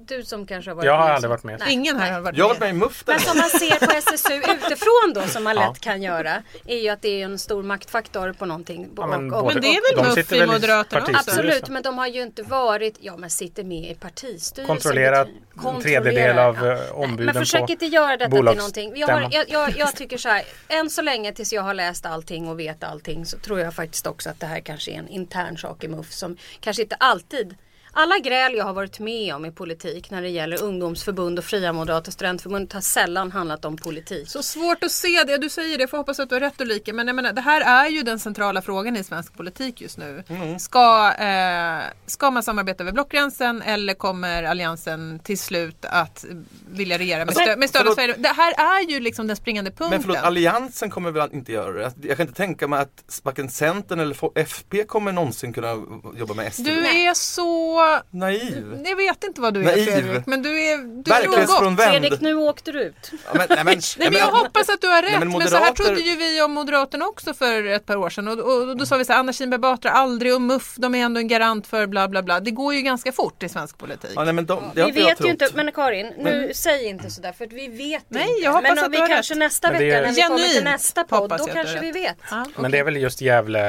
du 0.07 0.23
som 0.23 0.45
kanske 0.45 0.71
har 0.71 0.75
varit 0.75 0.85
Jag 0.85 0.97
har 0.97 1.05
med. 1.05 1.15
aldrig 1.15 1.29
varit 1.29 1.43
med. 1.43 1.59
Nej. 1.59 1.73
Ingen 1.73 1.99
här 1.99 2.11
har 2.11 2.21
varit 2.21 2.37
Jag 2.37 2.45
har 2.45 2.53
med. 2.53 2.59
varit 2.59 2.73
med 2.75 2.75
i 2.75 2.79
MUF 2.85 3.03
Men 3.07 3.19
som 3.19 3.37
man 3.37 3.49
ser 3.49 3.85
på 3.85 3.91
SSU 3.91 4.33
utifrån 4.53 5.13
då 5.15 5.21
som 5.21 5.43
man 5.43 5.55
lätt 5.55 5.63
Ja. 5.65 5.75
kan 5.79 6.01
göra 6.01 6.43
är 6.65 6.77
ju 6.77 6.89
att 6.89 7.01
det 7.01 7.21
är 7.21 7.25
en 7.25 7.39
stor 7.39 7.63
maktfaktor 7.63 8.33
på 8.33 8.45
någonting. 8.45 8.89
Ja, 8.97 9.07
men 9.07 9.33
Och- 9.33 9.37
och- 9.39 9.43
både- 9.43 9.53
Men 9.53 9.61
det 9.61 9.67
är 9.67 9.95
väl 9.95 10.03
de 10.03 10.09
MUF 10.19 10.31
i 10.31 10.39
väl 10.39 10.47
Moderaterna 10.47 11.01
också? 11.01 11.15
Absolut, 11.17 11.69
men 11.69 11.83
de 11.83 11.97
har 11.97 12.07
ju 12.07 12.21
inte 12.21 12.43
varit, 12.43 12.97
ja 13.01 13.17
men 13.17 13.29
sitter 13.29 13.63
med 13.63 13.91
i 13.91 13.95
partistyrelsen. 13.95 14.65
Kontrollerat 14.75 15.27
en 15.65 15.81
tredjedel 15.81 16.39
av, 16.39 16.65
eh, 16.67 16.79
ombuden 16.99 17.25
Men 17.25 17.33
försök 17.45 17.69
inte 17.69 17.85
göra 17.85 18.17
detta 18.17 18.31
till 18.35 18.43
någonting. 18.45 18.93
Jag, 18.95 19.07
har, 19.07 19.27
jag, 19.31 19.45
jag, 19.49 19.77
jag 19.77 19.95
tycker 19.95 20.17
så 20.17 20.29
här, 20.29 20.43
än 20.67 20.89
så 20.89 21.01
länge 21.01 21.31
tills 21.33 21.53
jag 21.53 21.61
har 21.61 21.73
läst 21.73 22.05
allting 22.05 22.47
och 22.47 22.59
vet 22.59 22.83
allting 22.83 23.25
så 23.25 23.37
tror 23.37 23.59
jag 23.59 23.73
faktiskt 23.73 24.07
också 24.07 24.29
att 24.29 24.39
det 24.39 24.45
här 24.45 24.59
kanske 24.59 24.91
är 24.91 24.95
en 24.99 25.07
intern 25.07 25.57
sak 25.57 25.83
i 25.83 25.87
MUF 25.87 26.11
som 26.11 26.37
kanske 26.59 26.81
inte 26.83 26.95
alltid 26.99 27.55
alla 27.97 28.19
gräl 28.19 28.53
jag 28.55 28.65
har 28.65 28.73
varit 28.73 28.99
med 28.99 29.35
om 29.35 29.45
i 29.45 29.51
politik 29.51 30.11
när 30.11 30.21
det 30.21 30.29
gäller 30.29 30.63
ungdomsförbund 30.63 31.39
och 31.39 31.45
fria 31.45 31.73
moderata 31.73 32.11
studentförbundet 32.11 32.73
har 32.73 32.81
sällan 32.81 33.31
handlat 33.31 33.65
om 33.65 33.77
politik. 33.77 34.29
Så 34.29 34.43
svårt 34.43 34.83
att 34.83 34.91
se 34.91 35.23
det, 35.27 35.37
du 35.37 35.49
säger 35.49 35.77
det, 35.77 35.81
jag 35.83 35.89
får 35.89 35.97
hoppas 35.97 36.19
att 36.19 36.29
du 36.29 36.35
har 36.35 36.39
rätt 36.39 36.61
Ulrika. 36.61 36.93
Men 36.93 37.07
jag 37.07 37.15
menar, 37.15 37.33
det 37.33 37.41
här 37.41 37.85
är 37.85 37.89
ju 37.89 38.01
den 38.03 38.19
centrala 38.19 38.61
frågan 38.61 38.97
i 38.97 39.03
svensk 39.03 39.33
politik 39.37 39.81
just 39.81 39.97
nu. 39.97 40.23
Ska, 40.59 41.13
eh, 41.13 41.83
ska 42.05 42.31
man 42.31 42.43
samarbeta 42.43 42.83
över 42.83 42.91
blockgränsen 42.91 43.61
eller 43.61 43.93
kommer 43.93 44.43
Alliansen 44.43 45.19
till 45.23 45.39
slut 45.39 45.85
att 45.85 46.25
vilja 46.71 46.97
regera 46.97 47.25
med, 47.25 47.35
Men- 47.37 47.47
stö- 47.47 47.57
med 47.57 47.69
stöd 47.69 47.79
av 47.81 47.83
förlåt. 47.83 47.95
Sverige? 47.95 48.15
Det 48.17 48.29
här 48.29 48.53
är 48.81 48.89
ju 48.89 48.99
liksom 48.99 49.27
den 49.27 49.35
springande 49.35 49.71
punkten. 49.71 49.89
Men 49.89 50.01
förlåt, 50.01 50.17
Alliansen 50.17 50.89
kommer 50.89 51.11
väl 51.11 51.29
inte 51.33 51.51
göra 51.51 51.71
det? 51.73 51.93
Jag 52.07 52.17
kan 52.17 52.27
inte 52.27 52.37
tänka 52.37 52.67
mig 52.67 52.79
att 52.79 53.19
varken 53.23 53.49
Centern 53.49 53.99
eller 53.99 54.39
FP 54.39 54.83
kommer 54.83 55.11
någonsin 55.11 55.53
kunna 55.53 55.73
jobba 56.17 56.33
med 56.33 56.53
SD. 56.53 56.65
Du 56.65 56.87
är 56.87 57.13
så... 57.13 57.84
Naiv. 58.11 58.83
Jag 58.85 58.95
vet 58.95 59.23
inte 59.23 59.41
vad 59.41 59.53
du 59.53 59.59
är 59.59 59.63
Naiv. 59.63 59.85
Fredrik, 59.85 60.25
men 60.25 60.41
du 60.41 60.61
är... 60.65 60.77
Du 61.03 61.11
Verklighetsfrånvänd. 61.11 61.91
Fredrik, 61.91 62.21
nu 62.21 62.35
åkte 62.35 62.71
du 62.71 62.81
ut. 62.81 63.11
Ja, 63.11 63.17
men, 63.33 63.45
nej, 63.49 63.57
men, 63.65 63.65
Nej, 63.97 64.09
men 64.09 64.13
jag 64.19 64.25
hoppas 64.27 64.69
att 64.69 64.81
du 64.81 64.87
har 64.87 65.01
rätt. 65.01 65.11
Nej, 65.11 65.19
men 65.19 65.29
men 65.37 65.47
så 65.47 65.55
här 65.55 65.61
moderater- 65.71 65.83
trodde 65.83 66.01
ju 66.01 66.15
vi 66.15 66.41
om 66.41 66.51
Moderaterna 66.51 67.05
också 67.05 67.33
för 67.33 67.65
ett 67.65 67.85
par 67.85 67.95
år 67.95 68.09
sedan. 68.09 68.27
Och, 68.27 68.39
och, 68.39 68.69
och 68.69 68.77
då 68.77 68.85
sa 68.85 68.97
vi 68.97 69.05
så 69.05 69.13
här, 69.13 69.19
Anna 69.19 69.33
Kinberg 69.33 69.59
Batra, 69.59 69.91
aldrig 69.91 70.33
och 70.35 70.41
MUF, 70.41 70.75
de 70.77 70.95
är 70.95 70.99
ändå 71.05 71.19
en 71.19 71.27
garant 71.27 71.67
för 71.67 71.87
bla 71.87 72.07
bla 72.07 72.23
bla. 72.23 72.39
Det 72.39 72.51
går 72.51 72.73
ju 72.73 72.81
ganska 72.81 73.11
fort 73.11 73.43
i 73.43 73.49
svensk 73.49 73.77
politik. 73.77 74.11
Ja, 74.15 74.23
nej, 74.23 74.33
men 74.33 74.45
de, 74.45 74.63
Vi 74.75 74.91
vet 74.91 75.21
ju 75.25 75.29
inte, 75.29 75.49
men 75.53 75.71
Karin, 75.71 76.13
nu 76.17 76.51
säg 76.55 76.85
inte 76.85 77.09
sådär 77.11 77.31
för 77.31 77.45
att 77.45 77.53
vi 77.53 77.67
vet 77.67 78.03
Nej, 78.07 78.21
inte. 78.29 78.41
jag 78.43 78.51
hoppas 78.51 78.69
men 78.69 78.77
att 78.77 78.85
om 78.85 78.91
du 78.91 78.97
vi 78.97 79.01
har 79.01 79.07
kanske 79.07 79.33
rätt. 79.33 79.37
nästa 79.39 79.71
vecka 79.71 79.83
är- 79.85 80.01
när 80.01 80.11
vi 80.11 80.21
kommer 80.21 80.47
till 80.53 80.63
nästa 80.63 81.03
podd, 81.03 81.29
då 81.29 81.35
att 81.35 81.53
kanske 81.53 81.79
vi 81.79 81.91
vet. 81.91 82.17
Men 82.57 82.71
det 82.71 82.77
är 82.79 82.83
väl 82.83 82.97
just 82.97 83.21
Gävle 83.21 83.61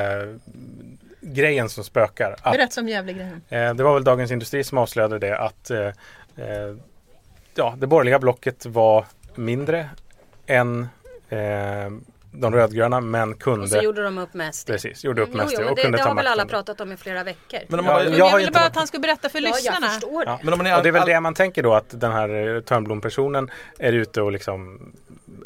grejen 1.35 1.69
som 1.69 1.85
spökar. 1.85 2.37
Att, 2.43 2.53
Berätta 2.53 2.81
om 2.81 2.89
Gävlegrejen. 2.89 3.43
eh, 3.49 3.75
det 3.75 3.83
var 3.83 3.95
väl 3.95 4.05
Dagens 4.05 4.31
Industri 4.31 4.65
som 4.65 4.79
avslöjade 4.79 5.19
det 5.19 5.39
att 5.39 5.71
eh, 5.71 5.79
eh, 6.37 6.75
ja, 7.55 7.75
det 7.79 7.87
borgerliga 7.87 8.19
blocket 8.19 8.67
var 8.67 9.05
mindre 9.35 9.89
än 10.47 10.89
eh, 11.29 11.39
de 12.39 12.55
rödgröna 12.55 13.01
men 13.01 13.31
Och 13.33 13.37
så 13.39 13.45
kunde 13.45 13.83
gjorde 13.83 14.03
de 14.05 14.19
upp 14.19 14.35
med 14.35 14.55
SD. 14.55 14.67
precis, 14.67 15.05
gjorde 15.05 15.23
upp 15.23 15.29
Jo, 15.33 15.37
med 15.37 15.47
jo, 15.47 15.51
SD 15.51 15.61
men 15.61 15.69
och 15.69 15.77
det, 15.77 15.83
kunde 15.83 15.99
det 15.99 16.03
ta 16.03 16.09
har 16.09 16.17
väl 16.17 16.27
alla 16.27 16.47
pratat 16.47 16.81
om 16.81 16.93
i 16.93 16.97
flera 16.97 17.25
veckor. 17.25 17.61
Men 17.69 17.81
om 17.81 17.87
Ja, 17.87 18.03
jag 18.05 18.11
har 18.11 18.31
jag 18.31 18.37
ville 18.39 18.51
bara 18.51 18.61
varit- 18.61 18.71
att 18.71 18.77
han 18.77 18.87
skulle 18.87 19.01
berätta 19.01 19.29
för 19.29 19.39
Ja, 19.41 19.49
lyssnarna. 19.55 19.79
jag 19.87 19.93
förstår 19.93 20.25
det. 20.25 20.31
Ja. 20.31 20.39
men 20.43 20.53
om 20.53 20.59
man 20.59 20.67
är, 20.67 20.77
Och 20.77 20.83
det 20.83 20.89
är 20.89 20.93
väl 20.93 21.03
all- 21.03 21.09
det 21.09 21.21
man 21.21 21.35
tänker 21.35 21.63
då 21.63 21.75
att 21.75 22.01
den 22.01 22.13
här 22.13 22.55
eh, 22.57 22.61
Törnblom-personen 22.61 23.51
är 23.79 23.93
ute 23.93 24.23
och 24.23 24.33
liksom 24.33 24.81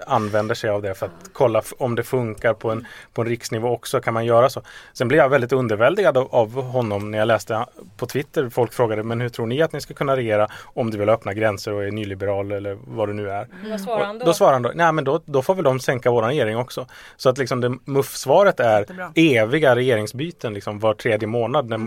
använder 0.07 0.55
sig 0.55 0.71
av 0.71 0.83
det 0.83 0.95
för 0.95 1.07
att 1.07 1.13
kolla 1.33 1.63
om 1.79 1.95
det 1.95 2.03
funkar 2.03 2.55
på 2.55 2.71
en, 2.71 2.87
på 3.15 3.23
en 3.23 3.29
riksnivå 3.29 3.69
också. 3.69 4.01
Kan 4.01 4.15
man 4.15 4.25
göra 4.25 4.49
så? 4.51 4.63
Sen 4.93 5.09
blev 5.09 5.19
jag 5.21 5.29
väldigt 5.29 5.53
underväldigad 5.53 6.17
av, 6.17 6.29
av 6.35 6.63
honom 6.63 7.11
när 7.11 7.19
jag 7.19 7.27
läste 7.29 7.67
på 7.97 8.07
Twitter. 8.07 8.49
Folk 8.49 8.73
frågade 8.73 9.03
men 9.03 9.21
hur 9.21 9.29
tror 9.29 9.47
ni 9.47 9.63
att 9.63 9.73
ni 9.73 9.81
ska 9.81 9.95
kunna 9.95 10.17
regera 10.17 10.49
om 10.63 10.91
du 10.91 10.99
vill 10.99 11.09
öppna 11.09 11.35
gränser 11.35 11.73
och 11.73 11.85
är 11.85 11.91
nyliberal 11.91 12.53
eller 12.53 12.79
vad 12.87 13.09
du 13.09 13.13
nu 13.15 13.31
är? 13.31 13.47
Vad 13.71 13.81
svarar 13.81 14.05
han 14.05 14.17
Och 14.17 14.21
då? 14.21 14.27
då 14.27 14.33
svarar 14.33 14.53
han 14.53 14.63
då, 14.63 14.73
nej 14.75 14.93
men 14.93 15.05
då, 15.05 15.21
då 15.25 15.43
får 15.43 15.55
väl 15.55 15.65
de 15.65 15.81
sänka 15.81 16.11
våran 16.11 16.29
regering 16.31 16.57
också. 16.57 16.87
Så 17.17 17.29
att 17.29 17.39
liksom 17.39 17.61
det 17.61 17.69
MUF-svaret 17.85 18.61
är 18.61 18.79
Jättebra. 18.81 19.13
eviga 19.15 19.77
regeringsbyten 19.77 20.55
liksom 20.55 20.79
var 20.79 20.95
tredje 20.95 21.29
månad 21.29 21.69
när 21.69 21.79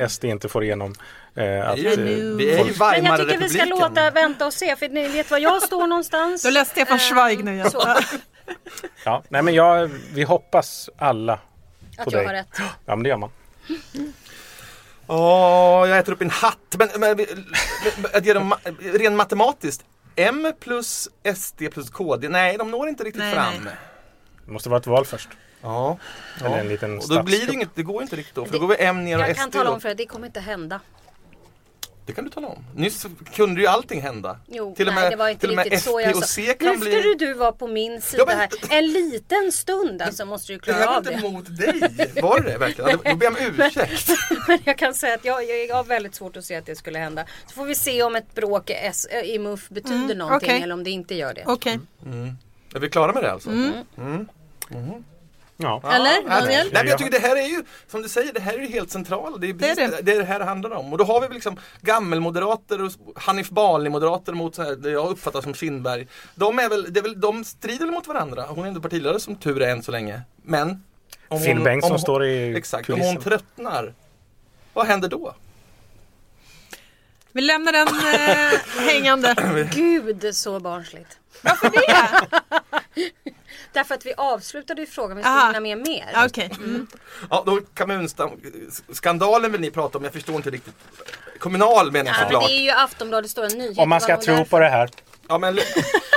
eh, 0.00 0.08
SD 0.08 0.24
inte 0.24 0.48
får 0.48 0.64
igenom 0.64 0.94
eh, 1.36 1.68
att 1.70 1.78
vi 1.78 1.86
är 1.86 1.96
ju, 2.06 2.36
vi 2.36 2.50
är 2.52 2.64
ju 2.64 2.72
folk- 2.74 2.96
Men 2.96 3.04
jag 3.04 3.18
tycker 3.20 3.38
vi 3.38 3.48
ska 3.48 3.64
låta 3.64 4.10
vänta 4.10 4.46
och 4.46 4.52
se 4.54 4.76
för 4.76 4.88
ni 4.88 5.08
vet 5.08 5.30
var 5.30 5.38
jag 5.38 5.62
står 5.62 5.86
någonstans. 5.86 6.42
Du 6.42 6.48
har 6.48 6.52
läst 6.52 6.70
Stefan 6.70 6.96
Eh, 6.96 7.00
Zweig 7.02 7.44
nu 7.44 7.64
så. 7.70 7.82
Ja, 9.04 9.22
nej 9.28 9.42
men 9.42 9.54
jag, 9.54 9.90
vi 10.14 10.22
hoppas 10.22 10.90
alla 10.98 11.36
på 11.36 12.02
Att 12.02 12.12
jag 12.12 12.20
dig. 12.20 12.26
har 12.26 12.34
rätt. 12.34 12.48
Ja 12.86 12.96
men 12.96 13.02
det 13.02 13.08
gör 13.08 13.16
man. 13.16 13.30
Åh, 15.06 15.88
jag 15.88 15.98
äter 15.98 16.12
upp 16.12 16.22
en 16.22 16.30
hatt. 16.30 16.76
Men, 16.78 16.88
men, 16.96 17.16
men 17.16 17.26
att 18.14 18.26
ge 18.26 18.32
dem 18.32 18.54
ma- 18.54 18.98
rent 18.98 19.16
matematiskt. 19.16 19.84
M 20.16 20.52
plus 20.60 21.08
SD 21.36 21.62
plus 21.72 21.90
KD. 21.90 22.28
Nej, 22.28 22.56
de 22.58 22.70
når 22.70 22.88
inte 22.88 23.04
riktigt 23.04 23.22
Nej, 23.22 23.34
fram. 23.34 23.52
nej. 23.64 23.74
Det 24.46 24.52
måste 24.52 24.68
vara 24.68 24.80
ett 24.80 24.86
val 24.86 25.04
först. 25.06 25.28
Ja. 25.62 25.98
Eller 26.40 26.50
ja. 26.50 26.56
en 26.56 26.68
liten 26.68 26.98
Och 26.98 27.08
då 27.08 27.22
blir 27.22 27.46
det 27.46 27.52
inget, 27.52 27.68
det 27.74 27.82
går 27.82 28.02
inte 28.02 28.16
riktigt 28.16 28.34
då. 28.34 28.44
För 28.44 28.52
Det- 28.52 28.58
då 28.58 28.66
går 28.66 28.76
vi 28.76 28.84
M 28.84 29.04
ner 29.04 29.16
och 29.16 29.22
Jag 29.22 29.30
SD. 29.30 29.40
kan 29.40 29.50
tala 29.50 29.70
om 29.70 29.80
för 29.80 29.88
dig, 29.88 29.96
det 29.96 30.06
kommer 30.06 30.26
inte 30.26 30.40
hända. 30.40 30.80
Det 32.10 32.14
kan 32.14 32.24
du 32.24 32.30
tala 32.30 32.46
om. 32.48 32.64
Nyss 32.74 33.06
kunde 33.34 33.60
ju 33.60 33.66
allting 33.66 34.00
hända. 34.02 34.38
Jo, 34.46 34.74
till 34.76 34.88
och 34.88 34.94
nej 34.94 35.02
med, 35.02 35.12
det 35.12 35.16
var 35.16 35.28
inte 35.28 35.40
till 35.40 35.50
och 35.50 35.56
med 35.56 35.64
riktigt 35.64 35.82
så 35.84 36.00
jag 36.00 36.10
och 36.16 36.22
sa. 36.22 36.26
C 36.26 36.54
kan 36.60 36.68
Nu 36.72 36.76
bli... 36.78 37.00
ska 37.02 37.26
du, 37.26 37.34
vara 37.34 37.52
på 37.52 37.66
min 37.66 38.00
sida 38.00 38.24
men- 38.26 38.36
här. 38.38 38.48
En 38.70 38.86
liten 38.92 39.52
stund 39.52 40.02
alltså 40.02 40.24
måste 40.24 40.52
du 40.52 40.56
Det 40.58 40.62
klara 40.62 40.78
här 40.78 40.86
var 40.86 40.96
av 40.96 40.98
inte 41.12 41.26
det. 41.26 41.30
mot 41.32 41.56
dig. 41.96 42.22
Var 42.22 42.40
det 42.40 42.50
det 42.52 42.58
verkligen? 42.58 42.98
Då 43.04 43.14
ber 43.16 43.26
jag 43.26 43.32
om 43.32 43.38
ursäkt. 43.58 44.08
Men 44.48 44.58
jag 44.64 44.78
kan 44.78 44.94
säga 44.94 45.14
att 45.14 45.24
jag, 45.24 45.44
jag 45.68 45.76
har 45.76 45.84
väldigt 45.84 46.14
svårt 46.14 46.36
att 46.36 46.44
se 46.44 46.54
att 46.56 46.66
det 46.66 46.76
skulle 46.76 46.98
hända. 46.98 47.24
Så 47.46 47.54
får 47.54 47.64
vi 47.64 47.74
se 47.74 48.02
om 48.02 48.16
ett 48.16 48.34
bråk 48.34 48.70
i, 48.70 48.72
S, 48.72 49.06
i 49.24 49.38
MUF 49.38 49.68
betyder 49.68 49.94
Mm, 50.04 50.18
någonting 50.18 50.48
okej. 50.50 50.62
eller 50.62 50.74
om 50.74 50.84
det 50.84 50.90
inte 50.90 51.14
gör 51.14 51.34
det. 51.34 51.44
Okej. 51.46 51.78
Är 52.74 52.78
vi 52.78 52.88
klara 52.90 53.12
med 53.12 53.22
det 53.22 53.32
alltså? 53.32 53.50
Mm. 53.50 54.28
Ja. 55.62 55.82
Eller, 55.92 56.28
Daniel? 56.28 56.66
Nej, 56.72 56.82
men 56.82 56.86
jag 56.86 56.98
tycker 56.98 57.10
det 57.10 57.18
här 57.28 57.36
är 57.36 57.46
ju, 57.46 57.64
som 57.88 58.02
du 58.02 58.08
säger, 58.08 58.32
det 58.32 58.40
här 58.40 58.52
är 58.54 58.58
ju 58.58 58.66
helt 58.68 58.90
centralt. 58.90 59.40
Det 59.40 59.48
är 59.48 59.52
Det 59.52 59.68
är 59.70 59.76
det. 59.76 60.02
det. 60.02 60.18
det 60.18 60.24
här 60.24 60.38
det 60.38 60.44
handlar 60.44 60.70
om. 60.70 60.92
Och 60.92 60.98
då 60.98 61.04
har 61.04 61.20
vi 61.20 61.26
väl 61.26 61.34
liksom 61.34 61.56
gammelmoderater 61.80 62.82
och 62.84 62.92
Hanif 63.16 63.48
Bali-moderater 63.48 64.32
mot 64.32 64.54
så 64.54 64.62
här, 64.62 64.76
det 64.76 64.90
jag 64.90 65.10
uppfattar 65.10 65.40
som 65.42 65.54
Kindberg. 65.54 66.06
De, 66.34 66.58
är 66.58 66.68
väl, 66.68 66.92
det 66.92 67.00
är 67.00 67.02
väl, 67.02 67.20
de 67.20 67.44
strider 67.44 67.84
väl 67.84 67.94
mot 67.94 68.06
varandra. 68.06 68.44
Hon 68.48 68.64
är 68.64 68.68
ändå 68.68 68.80
partiledare 68.80 69.20
som 69.20 69.36
tur 69.36 69.62
är 69.62 69.70
än 69.72 69.82
så 69.82 69.92
länge. 69.92 70.20
Men 70.42 70.84
om 71.28 71.40
Finn 71.40 71.56
hon- 71.56 71.64
Bengtsson 71.64 71.90
om 71.90 71.94
hon- 71.94 72.00
står 72.00 72.24
i 72.24 72.56
Exakt, 72.56 72.88
om 72.90 72.94
kulissen. 72.94 73.14
hon 73.14 73.24
tröttnar, 73.24 73.94
vad 74.72 74.86
händer 74.86 75.08
då? 75.08 75.34
Vi 77.32 77.40
lämnar 77.40 77.72
den 77.72 77.88
eh, 77.88 78.60
hängande. 78.92 79.34
Gud 79.74 80.34
så 80.36 80.60
barnsligt. 80.60 81.18
Varför 81.42 81.70
det? 81.70 83.20
Därför 83.72 83.94
att 83.94 84.06
vi 84.06 84.14
avslutade 84.16 84.80
ju 84.80 84.86
frågan, 84.86 85.16
vi 85.16 85.22
skulle 85.22 85.46
hinna 85.46 85.60
med 85.60 85.78
mer. 85.78 86.10
Ja, 86.12 86.26
Okej. 86.26 86.50
Mm. 86.58 86.86
Ja, 87.30 87.42
då 87.46 87.60
kommunskandalen 87.74 89.52
vill 89.52 89.60
ni 89.60 89.70
prata 89.70 89.98
om, 89.98 90.04
jag 90.04 90.12
förstår 90.12 90.36
inte 90.36 90.50
riktigt. 90.50 90.74
Kommunal 91.38 91.92
menar 91.92 92.06
jag 92.10 92.14
Ja, 92.14 92.18
men 92.20 92.26
såklart. 92.28 92.48
det 92.48 92.54
är 92.56 92.62
ju 92.62 92.70
Aftonbladets 92.70 93.32
stora 93.32 93.48
nyhet. 93.48 93.78
Om 93.78 93.88
man 93.88 94.00
ska 94.00 94.16
tro 94.16 94.44
på 94.44 94.58
det 94.58 94.68
här. 94.68 94.90
Ja, 95.28 95.38
men, 95.38 95.58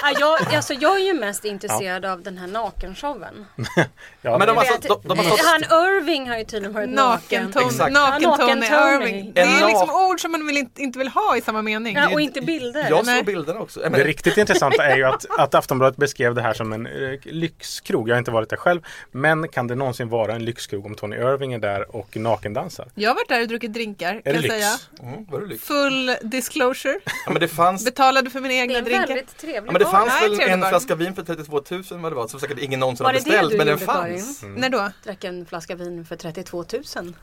Ja, 0.03 0.13
jag, 0.19 0.55
alltså, 0.55 0.73
jag 0.73 0.95
är 0.99 1.05
ju 1.05 1.13
mest 1.13 1.45
intresserad 1.45 2.05
av 2.05 2.21
den 2.21 2.37
här 2.37 2.47
nakenshowen. 2.47 3.45
Ja, 4.25 4.37
men 4.37 4.47
de, 4.47 4.57
har, 4.57 4.65
de, 4.81 5.07
de 5.07 5.17
har 5.17 5.25
stått 5.25 5.39
han 5.45 5.63
Irving 5.63 6.29
har 6.29 6.37
ju 6.37 6.43
tydligen 6.45 6.73
varit 6.73 6.89
naken. 6.89 7.51
Naken-Tony 7.53 7.91
naken 7.91 8.23
naken-Tony. 8.29 8.65
Irving. 8.65 9.31
Det 9.33 9.41
är 9.41 9.67
liksom 9.67 9.89
ord 9.89 10.19
som 10.21 10.31
man 10.31 10.45
vill 10.47 10.57
inte, 10.57 10.81
inte 10.81 10.99
vill 10.99 11.07
ha 11.07 11.37
i 11.37 11.41
samma 11.41 11.61
mening. 11.61 11.95
Ja, 11.95 12.13
och 12.13 12.21
inte 12.21 12.41
bilder. 12.41 12.89
Jag 12.89 13.05
såg 13.05 13.25
bilderna 13.25 13.59
också. 13.59 13.79
Ja, 13.79 13.85
Det 13.85 13.89
men, 13.97 14.03
riktigt 14.03 14.37
intressanta 14.37 14.83
är 14.85 14.95
ju 14.97 15.03
att, 15.03 15.25
att 15.39 15.55
Aftonbladet 15.55 15.97
beskrev 15.97 16.35
det 16.35 16.41
här 16.41 16.53
som 16.53 16.73
en 16.73 16.85
eh, 16.87 17.19
lyxkrog. 17.23 18.09
Jag 18.09 18.15
har 18.15 18.19
inte 18.19 18.31
varit 18.31 18.49
där 18.49 18.57
själv. 18.57 18.81
Men 19.11 19.47
kan 19.47 19.67
det 19.67 19.75
någonsin 19.75 20.09
vara 20.09 20.33
en 20.35 20.45
lyxkrog 20.45 20.85
om 20.85 20.95
Tony 20.95 21.15
Irving 21.15 21.53
är 21.53 21.59
där 21.59 21.95
och 21.95 22.17
nakendansar? 22.17 22.87
Jag 22.95 23.09
har 23.09 23.15
varit 23.15 23.29
där 23.29 23.41
och 23.41 23.47
druckit 23.47 23.73
drinkar 23.73 24.07
Är 24.15 24.21
kan 24.21 24.21
det 24.23 24.31
jag 24.31 24.41
lyx? 24.41 24.53
säga. 24.55 24.77
mm, 25.01 25.25
var 25.29 25.39
det 25.41 25.47
lyx? 25.47 25.63
Full 25.63 26.15
disclosure. 26.21 26.99
Ja, 27.05 27.31
men 27.31 27.39
det 27.39 27.47
fanns 27.47 27.85
Betalade 27.85 28.29
för 28.29 28.39
mina 28.39 28.53
Det 28.53 28.59
är 28.59 28.61
egna 28.63 28.77
en 28.77 28.83
drinkar. 28.85 29.07
väldigt 29.07 29.37
trevlig 29.37 29.57
Ja, 29.57 29.71
men. 29.71 29.81
Fanns 29.93 30.13
Nej, 30.21 30.29
väl 30.29 30.49
en 30.49 30.69
flaska 30.69 30.95
vin 30.95 31.15
för 31.15 31.23
32 31.23 31.62
000 31.69 31.84
vad 31.89 32.12
det 32.12 32.15
var 32.15 32.27
som 32.27 32.39
säkert 32.39 32.60
ingen 32.60 32.79
någonsin 32.79 33.06
har 33.06 33.13
beställt 33.13 33.58
men 33.58 33.67
den 33.67 33.79
fanns. 33.79 34.39
Karin? 34.39 34.56
När 34.56 34.69
då? 34.69 34.91
Drack 35.03 35.23
en 35.23 35.45
flaska 35.45 35.75
vin 35.75 36.06
för 36.06 36.15
32 36.15 36.65
000. 36.95 37.13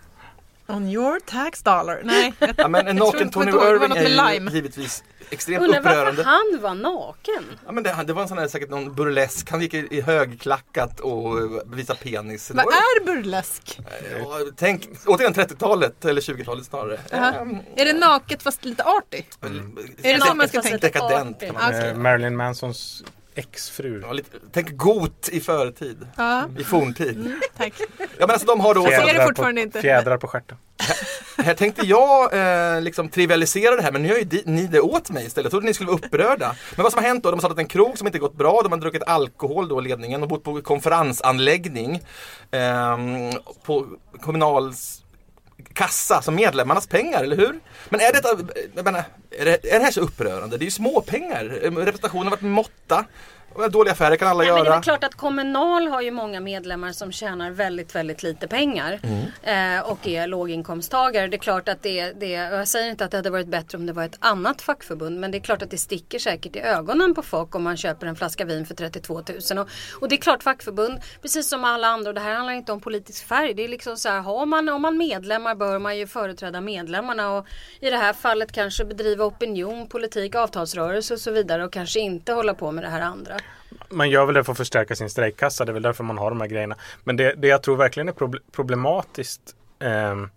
On 0.67 0.89
your 0.89 1.21
tax 1.21 1.63
dollar. 1.63 2.01
Nej, 2.05 2.33
jag, 2.39 2.51
Ja, 2.57 2.69
men 2.69 2.87
en 2.87 2.97
naken 2.97 3.31
Tony 3.31 3.51
Irving 3.51 3.97
är 3.97 4.33
ju 4.33 4.51
givetvis 4.51 5.05
extremt 5.31 5.63
Undrar 5.65 5.81
varför 5.83 5.91
upprörande. 6.11 6.23
han 6.23 6.59
var 6.63 6.75
naken. 6.75 7.45
Ja, 7.67 7.73
men 7.73 7.83
det, 7.83 8.05
det 8.07 8.13
var 8.13 8.23
en 8.23 8.29
sån 8.29 8.39
här, 8.39 8.49
säkert 8.49 8.71
någon 8.71 8.95
burlesk, 8.95 9.51
han 9.51 9.61
gick 9.61 9.75
i, 9.75 9.89
i 9.91 10.01
högklackat 10.01 11.01
och 11.01 11.37
uh, 11.43 11.61
visade 11.67 11.99
penis. 11.99 12.51
Vad 12.55 12.65
är 12.67 13.05
burlesk? 13.05 13.79
Ja, 14.19 14.39
Tänk, 14.57 14.89
återigen 15.07 15.35
30-talet 15.35 16.05
eller 16.05 16.21
20-talet 16.21 16.65
snarare. 16.67 17.01
Jaha. 17.11 17.35
Ehm, 17.35 17.57
Är 17.77 17.85
det 17.85 17.93
naket 17.93 18.43
fast 18.43 18.65
lite 18.65 18.85
arty? 18.85 19.23
Är 20.03 20.15
det 20.15 20.21
så 20.21 20.35
man 20.35 20.49
ska 20.49 20.59
Fast 20.59 20.69
tänka? 20.69 20.87
Dekadent 20.87 21.41
kan 21.41 21.55
man 21.55 21.63
artigt. 21.63 21.81
säga. 21.81 21.91
Eh, 21.93 21.97
Marilyn 21.99 22.37
Mansons 22.37 23.05
exfru. 23.35 24.01
Ja, 24.07 24.13
lite, 24.13 24.31
tänk 24.53 24.71
got 24.71 25.29
i 25.33 25.41
förtid. 25.41 26.07
Ja, 26.17 26.45
I 26.59 26.65
forntid. 26.65 27.33
tack. 27.57 27.73
Ja 27.99 28.07
men 28.19 28.31
alltså 28.31 28.47
de 28.47 28.61
har 28.61 28.75
då 28.75 28.85
det 28.87 28.89
Fjädrar 28.91 29.27
fortfarande 29.27 29.61
på, 29.61 29.65
inte. 29.67 29.81
Fjädrar 29.81 30.17
på 30.19 30.27
stjärten. 30.29 30.57
Här 31.39 31.55
tänkte 31.55 31.87
jag 31.87 32.33
eh, 32.75 32.81
liksom 32.81 33.09
trivialisera 33.09 33.77
det 33.77 33.83
här 33.83 33.93
men 33.93 34.03
nu 34.03 34.09
gör 34.09 34.17
ju 34.19 34.25
di- 34.25 34.43
ni 34.47 34.67
det 34.67 34.81
åt 34.81 35.11
mig 35.11 35.27
istället. 35.27 35.45
Jag 35.45 35.51
trodde 35.51 35.67
ni 35.67 35.75
skulle 35.75 35.91
vara 35.91 35.99
upprörda. 35.99 36.55
Men 36.77 36.83
vad 36.83 36.93
som 36.93 37.03
har 37.03 37.09
hänt 37.09 37.23
då, 37.25 37.31
de 37.31 37.35
har 37.35 37.41
startat 37.41 37.59
en 37.59 37.67
krog 37.67 37.99
som 37.99 38.07
inte 38.07 38.19
gått 38.19 38.35
bra. 38.35 38.61
De 38.63 38.73
har 38.73 38.79
druckit 38.79 39.03
alkohol 39.03 39.69
då, 39.69 39.81
ledningen, 39.81 40.23
och 40.23 40.29
bott 40.29 40.45
på 40.45 40.63
konferensanläggning. 40.63 42.01
ehm, 42.51 43.31
på 43.65 43.87
kommunals 44.21 45.03
kassa 45.75 46.23
som 46.23 46.35
medlemmarnas 46.35 46.87
pengar, 46.87 47.23
eller 47.23 47.37
hur? 47.37 47.61
Men 47.89 48.01
är, 48.01 48.13
detta, 48.13 48.29
jag 48.75 48.85
menar, 48.85 49.05
är, 49.31 49.45
det, 49.45 49.73
är 49.73 49.79
det 49.79 49.85
här 49.85 49.93
så 49.93 50.01
upprörande? 50.01 50.57
Det 50.57 50.63
är 50.63 50.67
ju 50.67 50.71
småpengar. 50.71 51.45
Representationen 51.45 52.25
har 52.25 52.31
varit 52.31 52.43
måtta. 52.43 53.05
Dåliga 53.71 53.93
affärer 53.93 54.17
kan 54.17 54.29
alla 54.29 54.39
Nej, 54.39 54.53
men 54.53 54.63
det 54.65 54.69
är 54.69 54.73
göra. 54.73 54.83
klart 54.83 55.05
att 55.05 55.15
Kommunal 55.15 55.89
har 55.89 56.01
ju 56.01 56.11
många 56.11 56.41
medlemmar 56.41 56.93
som 56.93 57.13
tjänar 57.13 57.51
väldigt, 57.51 57.95
väldigt 57.95 58.23
lite 58.23 58.49
pengar. 58.49 59.01
Mm. 59.03 59.79
Eh, 59.79 59.91
och 59.91 60.09
är 60.09 60.27
låginkomsttagare. 60.27 61.27
Det 61.27 61.37
är 61.37 61.39
klart 61.39 61.69
att 61.69 61.83
det, 61.83 62.13
det, 62.13 62.31
jag 62.31 62.69
säger 62.69 62.91
inte 62.91 63.05
att 63.05 63.11
det 63.11 63.17
hade 63.17 63.31
varit 63.31 63.47
bättre 63.47 63.79
om 63.79 63.87
det 63.87 63.93
var 63.93 64.05
ett 64.05 64.17
annat 64.19 64.63
fackförbund. 64.63 65.21
Men 65.21 65.31
det 65.31 65.39
är 65.39 65.41
klart 65.41 65.63
att 65.63 65.71
det 65.71 65.79
sticker 65.79 66.19
säkert 66.19 66.57
i 66.57 66.61
ögonen 66.61 67.15
på 67.15 67.23
folk 67.23 67.55
om 67.55 67.63
man 67.63 67.77
köper 67.77 68.07
en 68.07 68.17
flaska 68.17 68.45
vin 68.45 68.67
för 68.67 68.75
32 68.75 69.15
000. 69.15 69.59
Och, 69.59 69.69
och 70.01 70.09
det 70.09 70.15
är 70.15 70.21
klart 70.21 70.43
fackförbund, 70.43 71.01
precis 71.23 71.49
som 71.49 71.65
alla 71.65 71.87
andra, 71.87 72.09
och 72.09 72.15
det 72.15 72.21
här 72.21 72.35
handlar 72.35 72.55
inte 72.55 72.73
om 72.73 72.81
politisk 72.81 73.27
färg. 73.27 73.55
Det 73.55 73.65
är 73.65 73.69
liksom 73.69 73.97
så 73.97 74.09
här, 74.09 74.21
har 74.21 74.47
man, 74.47 74.69
om 74.69 74.83
man 74.83 74.97
medlemmar 74.97 75.55
bör 75.55 75.79
man 75.79 75.99
ju 75.99 76.07
företräda 76.07 76.61
medlemmarna. 76.61 77.31
Och 77.31 77.47
i 77.81 77.91
det 77.91 77.97
här 77.97 78.13
fallet 78.13 78.53
kanske 78.53 78.85
bedriva 78.85 79.25
opinion, 79.25 79.89
politik, 79.89 80.35
avtalsrörelse 80.35 81.15
och 81.15 81.21
så 81.21 81.31
vidare. 81.31 81.65
Och 81.65 81.73
kanske 81.73 82.01
inte 82.01 82.33
hålla 82.33 82.55
på 82.55 82.73
med 82.73 82.85
det 82.85 82.91
här 82.91 83.01
andra. 83.01 83.40
Man 83.89 84.11
gör 84.11 84.27
väl 84.27 84.35
det 84.35 84.45
för 84.45 84.53
att 84.53 84.59
förstärka 84.59 84.97
sin 84.97 85.11
strejkkassa. 85.11 85.65
Det 85.65 85.71
är 85.71 85.75
väl 85.75 85.83
därför 85.83 86.05
man 86.05 86.19
har 86.19 86.31
de 86.31 86.41
här 86.41 86.49
grejerna. 86.49 86.77
Men 87.05 87.17
det, 87.17 87.35
det 87.37 87.49
jag 87.49 87.63
tror 87.63 87.77
verkligen 87.77 88.09
är 88.09 88.13
proble- 88.13 88.41
problematiskt 88.53 89.41
ehm, 89.81 90.29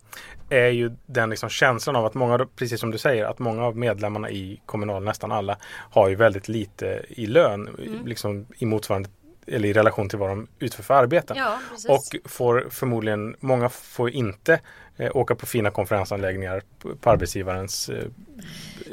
är 0.50 0.68
ju 0.68 0.90
den 1.06 1.30
liksom 1.30 1.48
känslan 1.48 1.96
av 1.96 2.06
att 2.06 2.14
många, 2.14 2.46
precis 2.56 2.80
som 2.80 2.90
du 2.90 2.98
säger, 2.98 3.24
att 3.24 3.38
många 3.38 3.64
av 3.64 3.76
medlemmarna 3.76 4.30
i 4.30 4.60
Kommunal, 4.66 5.04
nästan 5.04 5.32
alla, 5.32 5.56
har 5.90 6.08
ju 6.08 6.14
väldigt 6.14 6.48
lite 6.48 7.02
i 7.08 7.26
lön. 7.26 7.68
Liksom 8.04 8.46
i 8.58 8.66
motsvarande 8.66 9.08
eller 9.46 9.68
i 9.68 9.72
relation 9.72 10.08
till 10.08 10.18
vad 10.18 10.28
de 10.28 10.46
utför 10.58 10.82
för 10.82 10.94
arbeten. 10.94 11.36
Ja. 11.36 11.58
Och 11.88 12.30
får 12.30 12.66
förmodligen, 12.70 13.36
många 13.40 13.68
får 13.68 14.10
inte 14.10 14.60
eh, 14.96 15.16
åka 15.16 15.34
på 15.34 15.46
fina 15.46 15.70
konferensanläggningar 15.70 16.62
på, 16.78 16.96
på 16.96 17.10
arbetsgivarens 17.10 17.88
eh, 17.88 18.04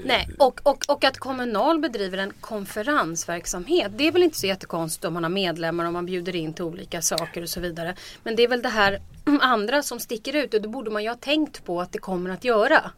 Nej, 0.03 0.29
och, 0.39 0.61
och, 0.63 0.85
och 0.87 1.03
att 1.03 1.17
Kommunal 1.17 1.79
bedriver 1.79 2.17
en 2.17 2.33
konferensverksamhet. 2.41 3.91
Det 3.95 4.07
är 4.07 4.11
väl 4.11 4.23
inte 4.23 4.37
så 4.37 4.47
jättekonstigt 4.47 5.05
om 5.05 5.13
man 5.13 5.23
har 5.23 5.29
medlemmar 5.29 5.85
och 5.85 5.93
man 5.93 6.05
bjuder 6.05 6.35
in 6.35 6.53
till 6.53 6.65
olika 6.65 7.01
saker 7.01 7.41
och 7.41 7.49
så 7.49 7.59
vidare. 7.59 7.95
Men 8.23 8.35
det 8.35 8.43
är 8.43 8.47
väl 8.47 8.61
det 8.61 8.69
här 8.69 9.01
andra 9.41 9.83
som 9.83 9.99
sticker 9.99 10.35
ut 10.35 10.53
och 10.53 10.61
det 10.61 10.67
borde 10.67 10.91
man 10.91 11.03
ju 11.03 11.09
ha 11.09 11.15
tänkt 11.15 11.65
på 11.65 11.81
att 11.81 11.91
det 11.91 11.99
kommer 11.99 12.29
att 12.29 12.43
göra. 12.43 12.91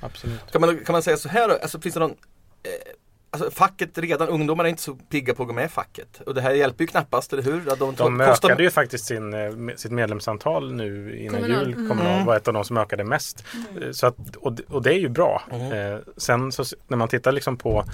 Absolut. 0.00 0.52
Kan 0.52 0.60
man, 0.60 0.84
kan 0.84 0.92
man 0.92 1.02
säga 1.02 1.16
så 1.16 1.28
här 1.28 1.48
då? 1.48 1.54
Alltså, 1.54 1.80
finns 1.80 1.94
det 1.94 2.00
någon, 2.00 2.10
eh, 2.10 2.92
alltså, 3.30 3.50
facket 3.50 3.98
redan, 3.98 4.28
ungdomar 4.28 4.64
är 4.64 4.68
inte 4.68 4.82
så 4.82 4.94
pigga 4.94 5.34
på 5.34 5.42
att 5.42 5.46
gå 5.48 5.54
med 5.54 5.64
i 5.64 5.68
facket. 5.68 6.20
Och 6.26 6.34
det 6.34 6.40
här 6.40 6.50
hjälper 6.50 6.84
ju 6.84 6.88
knappast, 6.88 7.32
eller 7.32 7.42
hur? 7.42 7.72
Att 7.72 7.78
De, 7.78 7.94
De 7.94 8.18
kostar- 8.18 8.48
ökade 8.48 8.62
ju 8.62 8.70
faktiskt 8.70 9.04
sin, 9.04 9.34
eh, 9.34 9.76
sitt 9.76 9.92
medlemsantal 9.92 10.72
nu 10.74 11.18
innan 11.18 11.40
Kommunal. 11.40 11.66
jul. 11.68 11.88
Kommunal 11.88 12.26
var 12.26 12.36
ett 12.36 12.48
av 12.48 12.54
de 12.54 12.64
som 12.64 12.76
ökade 12.76 13.04
mest. 13.04 13.44
Eh, 13.82 13.90
Så 13.92 14.06
att, 14.06 14.16
och, 14.36 14.52
det- 14.52 14.62
och 14.68 14.82
det 14.82 14.90
är 14.94 14.98
ju 14.98 15.08
bra. 15.08 15.42
Eh, 15.50 15.98
sen 16.16 16.52
så, 16.52 16.64
när 16.88 16.96
man 16.96 17.08
tittar 17.08 17.32
liksom 17.32 17.56
på 17.56 17.84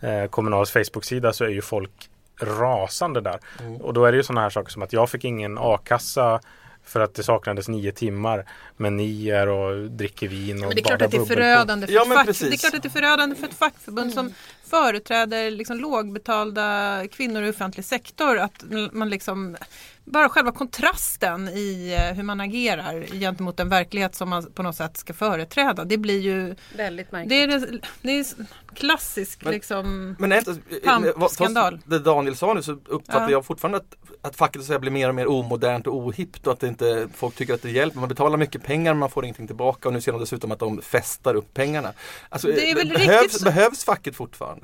eh, 0.00 0.26
Kommunals 0.30 0.70
Facebook-sida 0.70 1.32
så 1.32 1.44
är 1.44 1.48
ju 1.48 1.62
folk 1.62 2.10
rasande 2.40 3.20
där. 3.20 3.38
Och 3.80 3.94
då 3.94 4.04
är 4.04 4.12
det 4.12 4.16
ju 4.16 4.22
sådana 4.22 4.40
här 4.40 4.50
saker 4.50 4.70
som 4.72 4.82
att 4.82 4.92
jag 4.92 5.10
fick 5.10 5.24
ingen 5.24 5.58
a-kassa 5.60 6.40
för 6.84 7.00
att 7.00 7.14
det 7.14 7.22
saknades 7.22 7.68
nio 7.68 7.92
timmar. 7.92 8.44
Men 8.76 8.96
ni 8.96 9.28
är 9.28 9.48
och 9.48 9.90
dricker 9.90 10.28
vin 10.28 10.56
och 10.56 10.60
Men 10.68 10.70
det 10.76 10.80
är 10.80 10.84
klart 10.84 10.92
badar 10.98 11.04
att 11.06 11.10
det 11.12 11.16
är 11.16 11.24
förödande 11.24 11.86
för 11.86 11.94
Ja, 11.94 12.02
ett 12.02 12.08
fack. 12.08 12.26
Det 12.26 12.46
är 12.46 12.56
klart 12.56 12.74
att 12.74 12.82
det 12.82 12.88
är 12.88 12.90
förödande 12.90 13.36
för 13.36 13.46
ett 13.46 13.54
fackförbund 13.54 14.12
som 14.12 14.32
företräder 14.70 15.50
liksom 15.50 15.76
lågbetalda 15.78 17.02
kvinnor 17.12 17.42
i 17.42 17.50
offentlig 17.50 17.84
sektor. 17.84 18.38
Att 18.38 18.64
man 18.92 19.10
liksom 19.10 19.56
bara 20.04 20.28
själva 20.28 20.52
kontrasten 20.52 21.48
i 21.48 21.96
eh, 21.98 22.16
hur 22.16 22.22
man 22.22 22.40
agerar 22.40 23.02
gentemot 23.20 23.56
den 23.56 23.68
verklighet 23.68 24.14
som 24.14 24.28
man 24.28 24.52
på 24.52 24.62
något 24.62 24.76
sätt 24.76 24.96
ska 24.96 25.12
företräda. 25.14 25.84
Det 25.84 25.98
blir 25.98 26.20
ju 26.20 26.54
Väldigt 26.76 27.12
märkligt. 27.12 27.30
det 27.30 27.42
är, 27.42 27.46
det, 27.60 27.78
det 28.02 28.10
är 28.18 28.26
klassisk 28.74 29.44
Men- 29.44 29.52
liksom 29.52 30.16
Men 30.18 30.42
Pamp, 30.84 31.06
eh, 31.06 31.12
vad- 31.16 31.30
skandal. 31.30 31.80
det 31.84 31.98
Daniel 31.98 32.36
sa 32.36 32.54
nu 32.54 32.62
så 32.62 32.72
uppfattar 32.86 33.22
Ja. 33.22 33.30
jag 33.30 33.44
fortfarande 33.44 33.78
att, 33.78 33.96
att 34.22 34.36
facket 34.36 34.64
så 34.64 34.78
blir 34.78 34.90
mer 34.90 35.08
och 35.08 35.14
mer 35.14 35.26
omodernt 35.26 35.86
och 35.86 35.96
ohippt 35.96 36.46
och 36.46 36.52
att 36.52 36.60
det 36.60 36.68
inte, 36.68 37.08
folk 37.14 37.34
tycker 37.34 37.54
att 37.54 37.62
det 37.62 37.70
hjälper. 37.70 38.00
Man 38.00 38.08
betalar 38.08 38.36
mycket 38.36 38.62
pengar 38.62 38.92
men 38.94 38.98
man 38.98 39.10
får 39.10 39.24
ingenting 39.24 39.46
tillbaka 39.46 39.88
och 39.88 39.92
nu 39.92 40.00
ser 40.00 40.12
de 40.12 40.20
dessutom 40.20 40.52
att 40.52 40.58
de 40.58 40.82
festar 40.82 41.34
upp 41.34 41.54
pengarna. 41.54 41.92
Alltså, 42.28 42.48
Det 42.48 42.70
är 42.70 42.74
väl 42.74 42.88
behövs, 42.88 43.22
riktigt 43.22 43.44
behövs 43.44 43.84
facket 43.84 44.16
fortfarande? 44.16 44.55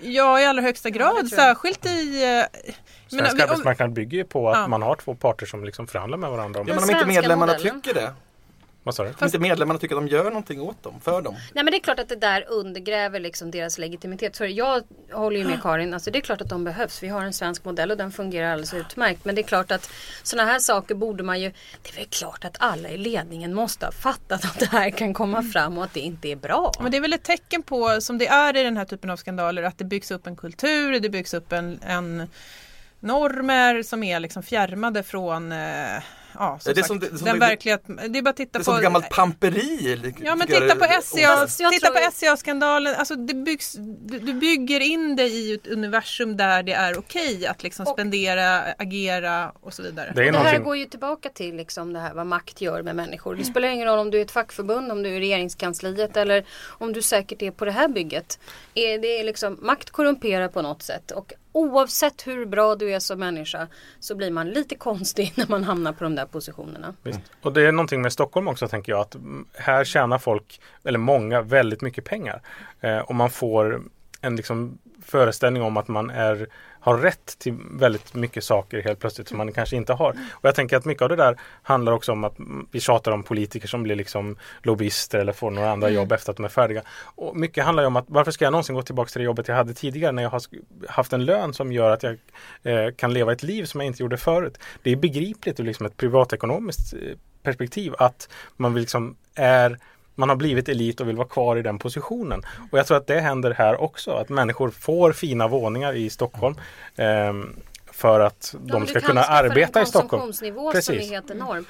Ja 0.00 0.40
i 0.40 0.46
allra 0.46 0.62
högsta 0.62 0.90
grad. 0.90 1.16
jag. 1.20 1.28
Särskilt 1.28 1.86
i... 1.86 2.22
eh, 2.24 2.60
Svensk 3.08 3.32
om- 3.34 3.40
arbetsmarknad 3.40 3.92
bygger 3.92 4.18
ju 4.18 4.24
på 4.24 4.50
att 4.50 4.56
Ja. 4.58 4.68
man 4.68 4.82
har 4.82 4.96
två 4.96 5.14
parter 5.14 5.46
som 5.46 5.64
liksom 5.64 5.86
förhandlar 5.86 6.18
med 6.18 6.30
varandra. 6.30 6.60
Om, 6.60 6.68
Ja, 6.68 6.74
men 6.74 6.84
om 6.84 6.90
inte 6.90 7.06
medlemmarna 7.06 7.52
modellen. 7.52 7.80
tycker 7.82 8.00
det. 8.00 8.12
Vad 8.84 8.94
sa 8.94 9.04
du? 9.04 9.08
Om 9.08 9.24
inte 9.24 9.38
medlemmarna 9.38 9.78
tycker 9.78 9.96
att 9.96 10.02
de 10.02 10.08
gör 10.08 10.24
någonting 10.24 10.60
åt 10.60 10.82
dem, 10.82 11.00
för 11.00 11.22
dem. 11.22 11.34
Nej 11.34 11.64
men 11.64 11.66
det 11.66 11.76
är 11.76 11.80
klart 11.80 11.98
att 11.98 12.08
det 12.08 12.16
där 12.16 12.44
undergräver 12.48 13.20
liksom 13.20 13.50
deras 13.50 13.78
legitimitet. 13.78 14.36
Så 14.36 14.44
jag 14.46 14.82
håller 15.12 15.38
ju 15.38 15.44
med 15.44 15.62
Karin, 15.62 15.94
alltså 15.94 16.10
det 16.10 16.18
är 16.18 16.20
klart 16.20 16.40
att 16.40 16.48
de 16.48 16.64
behövs. 16.64 17.02
Vi 17.02 17.08
har 17.08 17.22
en 17.22 17.32
svensk 17.32 17.64
modell 17.64 17.90
och 17.90 17.96
den 17.96 18.12
fungerar 18.12 18.52
alldeles 18.52 18.74
utmärkt. 18.74 19.24
Men 19.24 19.34
det 19.34 19.40
är 19.40 19.46
klart 19.46 19.70
att 19.70 19.90
sådana 20.22 20.52
här 20.52 20.58
saker 20.58 20.94
borde 20.94 21.22
man 21.22 21.40
ju, 21.40 21.52
det 21.82 21.90
är 21.90 21.96
väl 21.96 22.06
klart 22.06 22.44
att 22.44 22.56
alla 22.58 22.88
i 22.88 22.96
ledningen 22.96 23.54
måste 23.54 23.86
ha 23.86 23.92
fattat 23.92 24.44
att 24.44 24.58
det 24.58 24.66
här 24.66 24.90
kan 24.90 25.14
komma 25.14 25.42
fram 25.42 25.78
och 25.78 25.84
att 25.84 25.94
det 25.94 26.00
inte 26.00 26.28
är 26.28 26.36
bra. 26.36 26.72
Men 26.80 26.90
det 26.90 26.96
är 26.96 27.00
väl 27.00 27.12
ett 27.12 27.24
tecken 27.24 27.62
på, 27.62 28.00
som 28.00 28.18
det 28.18 28.26
är 28.26 28.56
i 28.56 28.62
den 28.62 28.76
här 28.76 28.84
typen 28.84 29.10
av 29.10 29.16
skandaler, 29.16 29.62
att 29.62 29.78
det 29.78 29.84
byggs 29.84 30.10
upp 30.10 30.26
en 30.26 30.36
kultur, 30.36 31.00
det 31.00 31.08
byggs 31.08 31.34
upp 31.34 31.52
en, 31.52 31.80
en 31.82 32.28
normer 33.00 33.82
som 33.82 34.02
är 34.02 34.20
liksom 34.20 34.42
fjärmade 34.42 35.02
från 35.02 35.52
eh, 35.52 36.02
Ja, 36.38 36.58
som 36.60 36.70
Är 36.70 36.74
det 36.74 36.80
sagt, 36.80 36.86
som 36.88 36.98
det- 36.98 37.06
som 37.18 37.18
den 37.26 37.38
det- 37.38 37.46
verklighet, 37.46 37.82
det 38.08 38.18
är 38.18 38.22
bara 38.22 38.30
att 38.30 38.36
titta 38.36 38.58
Det 38.58 38.62
är 38.62 38.64
på 38.64 38.72
som 38.72 38.80
gammalt 38.82 39.08
pamperi. 39.08 39.96
lik- 39.96 40.16
Ja 40.24 40.34
men 40.36 40.46
titta 40.46 40.74
på 40.76 40.84
är 40.84 41.00
SCA, 41.00 41.20
jag 41.62 41.72
titta 41.72 41.86
tror- 41.86 41.94
på 42.04 42.10
SCA-skandalen. 42.12 42.94
Alltså 42.94 43.14
det 43.16 43.34
byggs, 43.34 43.72
du, 44.00 44.18
du 44.18 44.34
bygger 44.34 44.80
in 44.80 45.16
dig 45.16 45.32
i 45.50 45.54
ett 45.54 45.66
universum 45.66 46.36
där 46.36 46.62
det 46.62 46.72
är 46.72 46.98
okej 46.98 47.46
att 47.46 47.62
liksom 47.62 47.86
Och- 47.86 47.92
spendera, 47.92 48.62
agera 48.78 49.52
och 49.60 49.74
så 49.74 49.82
vidare. 49.82 50.12
Det 50.16 50.28
är 50.28 50.32
Det 50.32 50.38
här 50.38 50.58
går 50.58 50.76
ju 50.76 50.84
tillbaka 50.84 51.28
till 51.28 51.56
liksom 51.56 51.92
det 51.92 52.00
här 52.00 52.14
vad 52.14 52.26
makt 52.26 52.60
gör 52.60 52.82
med 52.82 52.96
människor. 52.96 53.34
Det 53.34 53.44
spelar 53.44 53.68
ingen 53.68 53.88
roll 53.88 53.98
om 53.98 54.10
du 54.10 54.18
är 54.18 54.22
ett 54.22 54.30
fackförbund, 54.30 54.92
om 54.92 55.02
du 55.02 55.08
är 55.08 55.12
i 55.12 55.20
regeringskansliet 55.20 56.16
eller 56.16 56.44
om 56.68 56.92
du 56.92 57.02
säkert 57.02 57.42
är 57.42 57.50
på 57.50 57.64
det 57.64 57.72
här 57.72 57.88
bygget. 57.88 58.38
Är 58.74 58.98
Det 58.98 59.20
är 59.20 59.24
liksom, 59.24 59.58
makt 59.62 59.90
korrumperar 59.90 60.48
på 60.48 60.62
något 60.62 60.82
sätt 60.82 61.10
och 61.10 61.32
oavsett 61.52 62.26
hur 62.26 62.46
bra 62.46 62.76
du 62.76 62.94
är 62.94 62.98
som 62.98 63.18
människa 63.18 63.68
så 63.98 64.14
blir 64.14 64.30
man 64.30 64.50
lite 64.50 64.74
konstig 64.74 65.32
när 65.36 65.46
man 65.48 65.64
hamnar 65.64 65.92
på 65.92 66.04
de 66.04 66.14
där 66.14 66.26
positionerna. 66.26 66.94
Visst. 67.02 67.20
Och 67.42 67.52
det 67.52 67.62
är 67.62 67.72
någonting 67.72 68.02
med 68.02 68.12
Stockholm 68.12 68.48
också 68.48 68.68
tänker 68.68 68.92
jag 68.92 69.00
att 69.00 69.16
här 69.54 69.84
tjänar 69.84 70.18
folk, 70.18 70.60
eller 70.84 70.98
många, 70.98 71.42
väldigt 71.42 71.80
mycket 71.80 72.04
pengar. 72.04 72.42
Eh, 72.80 72.98
och 72.98 73.14
man 73.14 73.30
får 73.30 73.82
en 74.20 74.36
liksom 74.36 74.78
föreställning 75.02 75.62
om 75.62 75.76
att 75.76 75.88
man 75.88 76.10
är, 76.10 76.48
har 76.82 76.98
rätt 76.98 77.38
till 77.38 77.54
väldigt 77.70 78.14
mycket 78.14 78.44
saker 78.44 78.82
helt 78.82 79.00
plötsligt 79.00 79.28
som 79.28 79.38
man 79.38 79.52
kanske 79.52 79.76
inte 79.76 79.92
har. 79.92 80.10
Och 80.30 80.44
jag 80.44 80.54
tänker 80.54 80.76
att 80.76 80.84
mycket 80.84 81.02
av 81.02 81.08
det 81.08 81.16
där 81.16 81.40
handlar 81.62 81.92
också 81.92 82.12
om 82.12 82.24
att 82.24 82.38
mm, 82.38 82.66
vi 82.70 82.80
tjatar 82.80 83.12
om 83.12 83.22
politiker 83.22 83.68
som 83.68 83.82
blir 83.82 83.96
liksom 83.96 84.36
lobbyister 84.62 85.18
eller 85.18 85.32
får 85.32 85.50
några 85.50 85.70
andra 85.70 85.90
jobb 85.90 86.12
efter 86.12 86.30
att 86.30 86.36
de 86.36 86.44
är 86.44 86.48
färdiga. 86.48 86.82
Och 87.14 87.36
mycket 87.36 87.64
handlar 87.64 87.82
ju 87.82 87.86
om 87.86 87.96
att 87.96 88.04
varför 88.08 88.30
ska 88.30 88.44
jag 88.44 88.52
någonsin 88.52 88.74
gå 88.74 88.82
tillbaka 88.82 89.08
till 89.08 89.18
det 89.18 89.24
jobbet 89.24 89.48
jag 89.48 89.54
hade 89.54 89.74
tidigare 89.74 90.12
när 90.12 90.22
jag 90.22 90.30
har 90.30 90.42
haft 90.88 91.12
en 91.12 91.24
lön 91.24 91.54
som 91.54 91.72
gör 91.72 91.90
att 91.90 92.02
jag 92.02 92.18
eh, 92.62 92.92
kan 92.96 93.12
leva 93.12 93.32
ett 93.32 93.42
liv 93.42 93.64
som 93.64 93.80
jag 93.80 93.86
inte 93.86 94.02
gjorde 94.02 94.16
förut. 94.16 94.58
Det 94.82 94.90
är 94.90 94.96
begripligt 94.96 95.60
ur 95.60 95.64
liksom 95.64 95.86
ett 95.86 95.96
privatekonomiskt 95.96 96.94
eh, 96.94 96.98
perspektiv 97.42 97.94
att 97.98 98.28
man 98.56 98.74
vill 98.74 98.80
liksom 98.80 99.16
är 99.34 99.78
man 100.14 100.28
har 100.28 100.36
blivit 100.36 100.68
elit 100.68 101.00
och 101.00 101.08
vill 101.08 101.16
vara 101.16 101.28
kvar 101.28 101.56
i 101.56 101.62
den 101.62 101.78
positionen. 101.78 102.42
Och 102.70 102.78
jag 102.78 102.86
tror 102.86 102.96
att 102.96 103.06
det 103.06 103.20
händer 103.20 103.50
här 103.50 103.80
också. 103.80 104.10
Att 104.10 104.28
människor 104.28 104.70
får 104.70 105.12
fina 105.12 105.48
våningar 105.48 105.92
i 105.92 106.10
Stockholm. 106.10 106.54
ehm, 106.96 107.56
för 107.92 108.20
att 108.20 108.54
de 108.60 108.86
ska 108.86 109.00
kunna 109.00 109.22
arbeta 109.22 109.82
i 109.82 109.86
Stockholm. 109.86 110.08
konsumtionsnivå 110.08 110.62
som 110.62 110.72
Precis. 110.72 111.06
är 111.06 111.14
helt 111.14 111.30
enorm. 111.30 111.64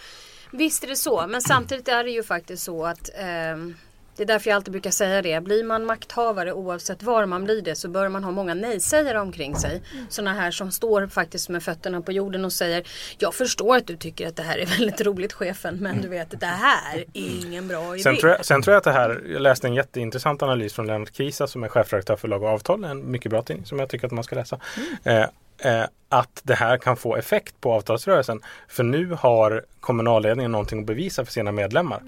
Visst 0.50 0.84
är 0.84 0.88
det 0.88 0.96
så, 0.96 1.26
men 1.26 1.42
samtidigt 1.42 1.88
är 1.88 2.04
det 2.04 2.10
ju 2.10 2.22
faktiskt 2.22 2.62
så 2.62 2.86
att 2.86 3.10
ehm, 3.14 3.74
det 4.16 4.22
är 4.22 4.26
därför 4.26 4.50
jag 4.50 4.56
alltid 4.56 4.72
brukar 4.72 4.90
säga 4.90 5.22
det. 5.22 5.40
Blir 5.40 5.64
man 5.64 5.84
makthavare 5.84 6.52
oavsett 6.52 7.02
var 7.02 7.26
man 7.26 7.44
blir 7.44 7.62
det 7.62 7.74
så 7.74 7.88
bör 7.88 8.08
man 8.08 8.24
ha 8.24 8.30
många 8.30 8.54
nej-sägare 8.54 9.20
omkring 9.20 9.56
sig. 9.56 9.82
Sådana 10.08 10.32
här 10.32 10.50
som 10.50 10.70
står 10.70 11.06
faktiskt 11.06 11.48
med 11.48 11.62
fötterna 11.62 12.00
på 12.00 12.12
jorden 12.12 12.44
och 12.44 12.52
säger 12.52 12.88
Jag 13.18 13.34
förstår 13.34 13.76
att 13.76 13.86
du 13.86 13.96
tycker 13.96 14.28
att 14.28 14.36
det 14.36 14.42
här 14.42 14.58
är 14.58 14.66
väldigt 14.66 15.00
roligt 15.00 15.32
chefen 15.32 15.76
men 15.80 16.00
du 16.00 16.08
vet 16.08 16.34
att 16.34 16.40
det 16.40 16.46
här 16.46 17.04
är 17.12 17.46
ingen 17.46 17.68
bra 17.68 17.94
idé. 17.94 18.02
Sen 18.02 18.16
tror, 18.16 18.32
jag, 18.32 18.44
sen 18.44 18.62
tror 18.62 18.72
jag 18.72 18.78
att 18.78 18.84
det 18.84 18.92
här, 18.92 19.22
jag 19.32 19.42
läste 19.42 19.66
en 19.66 19.74
jätteintressant 19.74 20.42
analys 20.42 20.74
från 20.74 20.86
Lennart 20.86 21.16
Kisa 21.16 21.46
som 21.46 21.64
är 21.64 21.68
chefredaktör 21.68 22.16
för 22.16 22.28
Lag 22.28 22.42
och 22.42 22.48
Avtal, 22.48 22.84
en 22.84 23.10
mycket 23.10 23.30
bra 23.30 23.42
tidning 23.42 23.66
som 23.66 23.78
jag 23.78 23.88
tycker 23.88 24.06
att 24.06 24.12
man 24.12 24.24
ska 24.24 24.36
läsa. 24.36 24.58
Eh, 25.04 25.24
eh, 25.64 25.84
att 26.08 26.40
det 26.42 26.54
här 26.54 26.76
kan 26.76 26.96
få 26.96 27.16
effekt 27.16 27.54
på 27.60 27.72
avtalsrörelsen. 27.72 28.40
För 28.68 28.82
nu 28.84 29.16
har 29.20 29.64
kommunalledningen 29.80 30.52
någonting 30.52 30.80
att 30.80 30.86
bevisa 30.86 31.24
för 31.24 31.32
sina 31.32 31.52
medlemmar. 31.52 32.02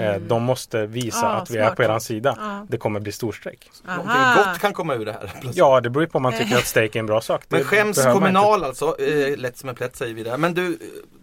Eh, 0.00 0.16
de 0.20 0.42
måste 0.42 0.86
visa 0.86 1.18
Ja, 1.22 1.28
att 1.28 1.50
vi 1.50 1.58
är 1.58 1.64
smart. 1.66 1.76
på 1.76 1.82
eran 1.82 2.00
sida. 2.00 2.36
Ja. 2.40 2.66
Det 2.68 2.76
kommer 2.76 3.00
bli 3.00 3.12
storstrejk. 3.12 3.70
Någonting 3.84 4.22
gott 4.36 4.58
kan 4.58 4.72
komma 4.72 4.94
ur 4.94 5.04
det 5.06 5.12
här. 5.12 5.20
plötsligt. 5.20 5.56
Ja, 5.56 5.80
det 5.80 5.90
beror 5.90 6.06
på 6.06 6.16
om 6.18 6.22
man 6.22 6.32
tycker 6.38 6.56
att 6.58 6.66
strejk 6.66 6.96
är 6.96 7.00
en 7.00 7.06
bra 7.06 7.20
sak. 7.20 7.42
Men 7.48 7.58
Det 7.58 7.64
skäms 7.64 7.96
man 7.98 8.06
inte. 8.06 8.12
Kommunal 8.20 8.64
alltså, 8.64 9.00
eh, 9.00 9.36
lätt 9.36 9.58
som 9.58 9.68
en 9.68 9.74
plätt 9.74 9.96
säger 9.96 10.14
vi 10.14 10.22
där. 10.22 10.36
Men 10.36 10.54
du, 10.54 10.78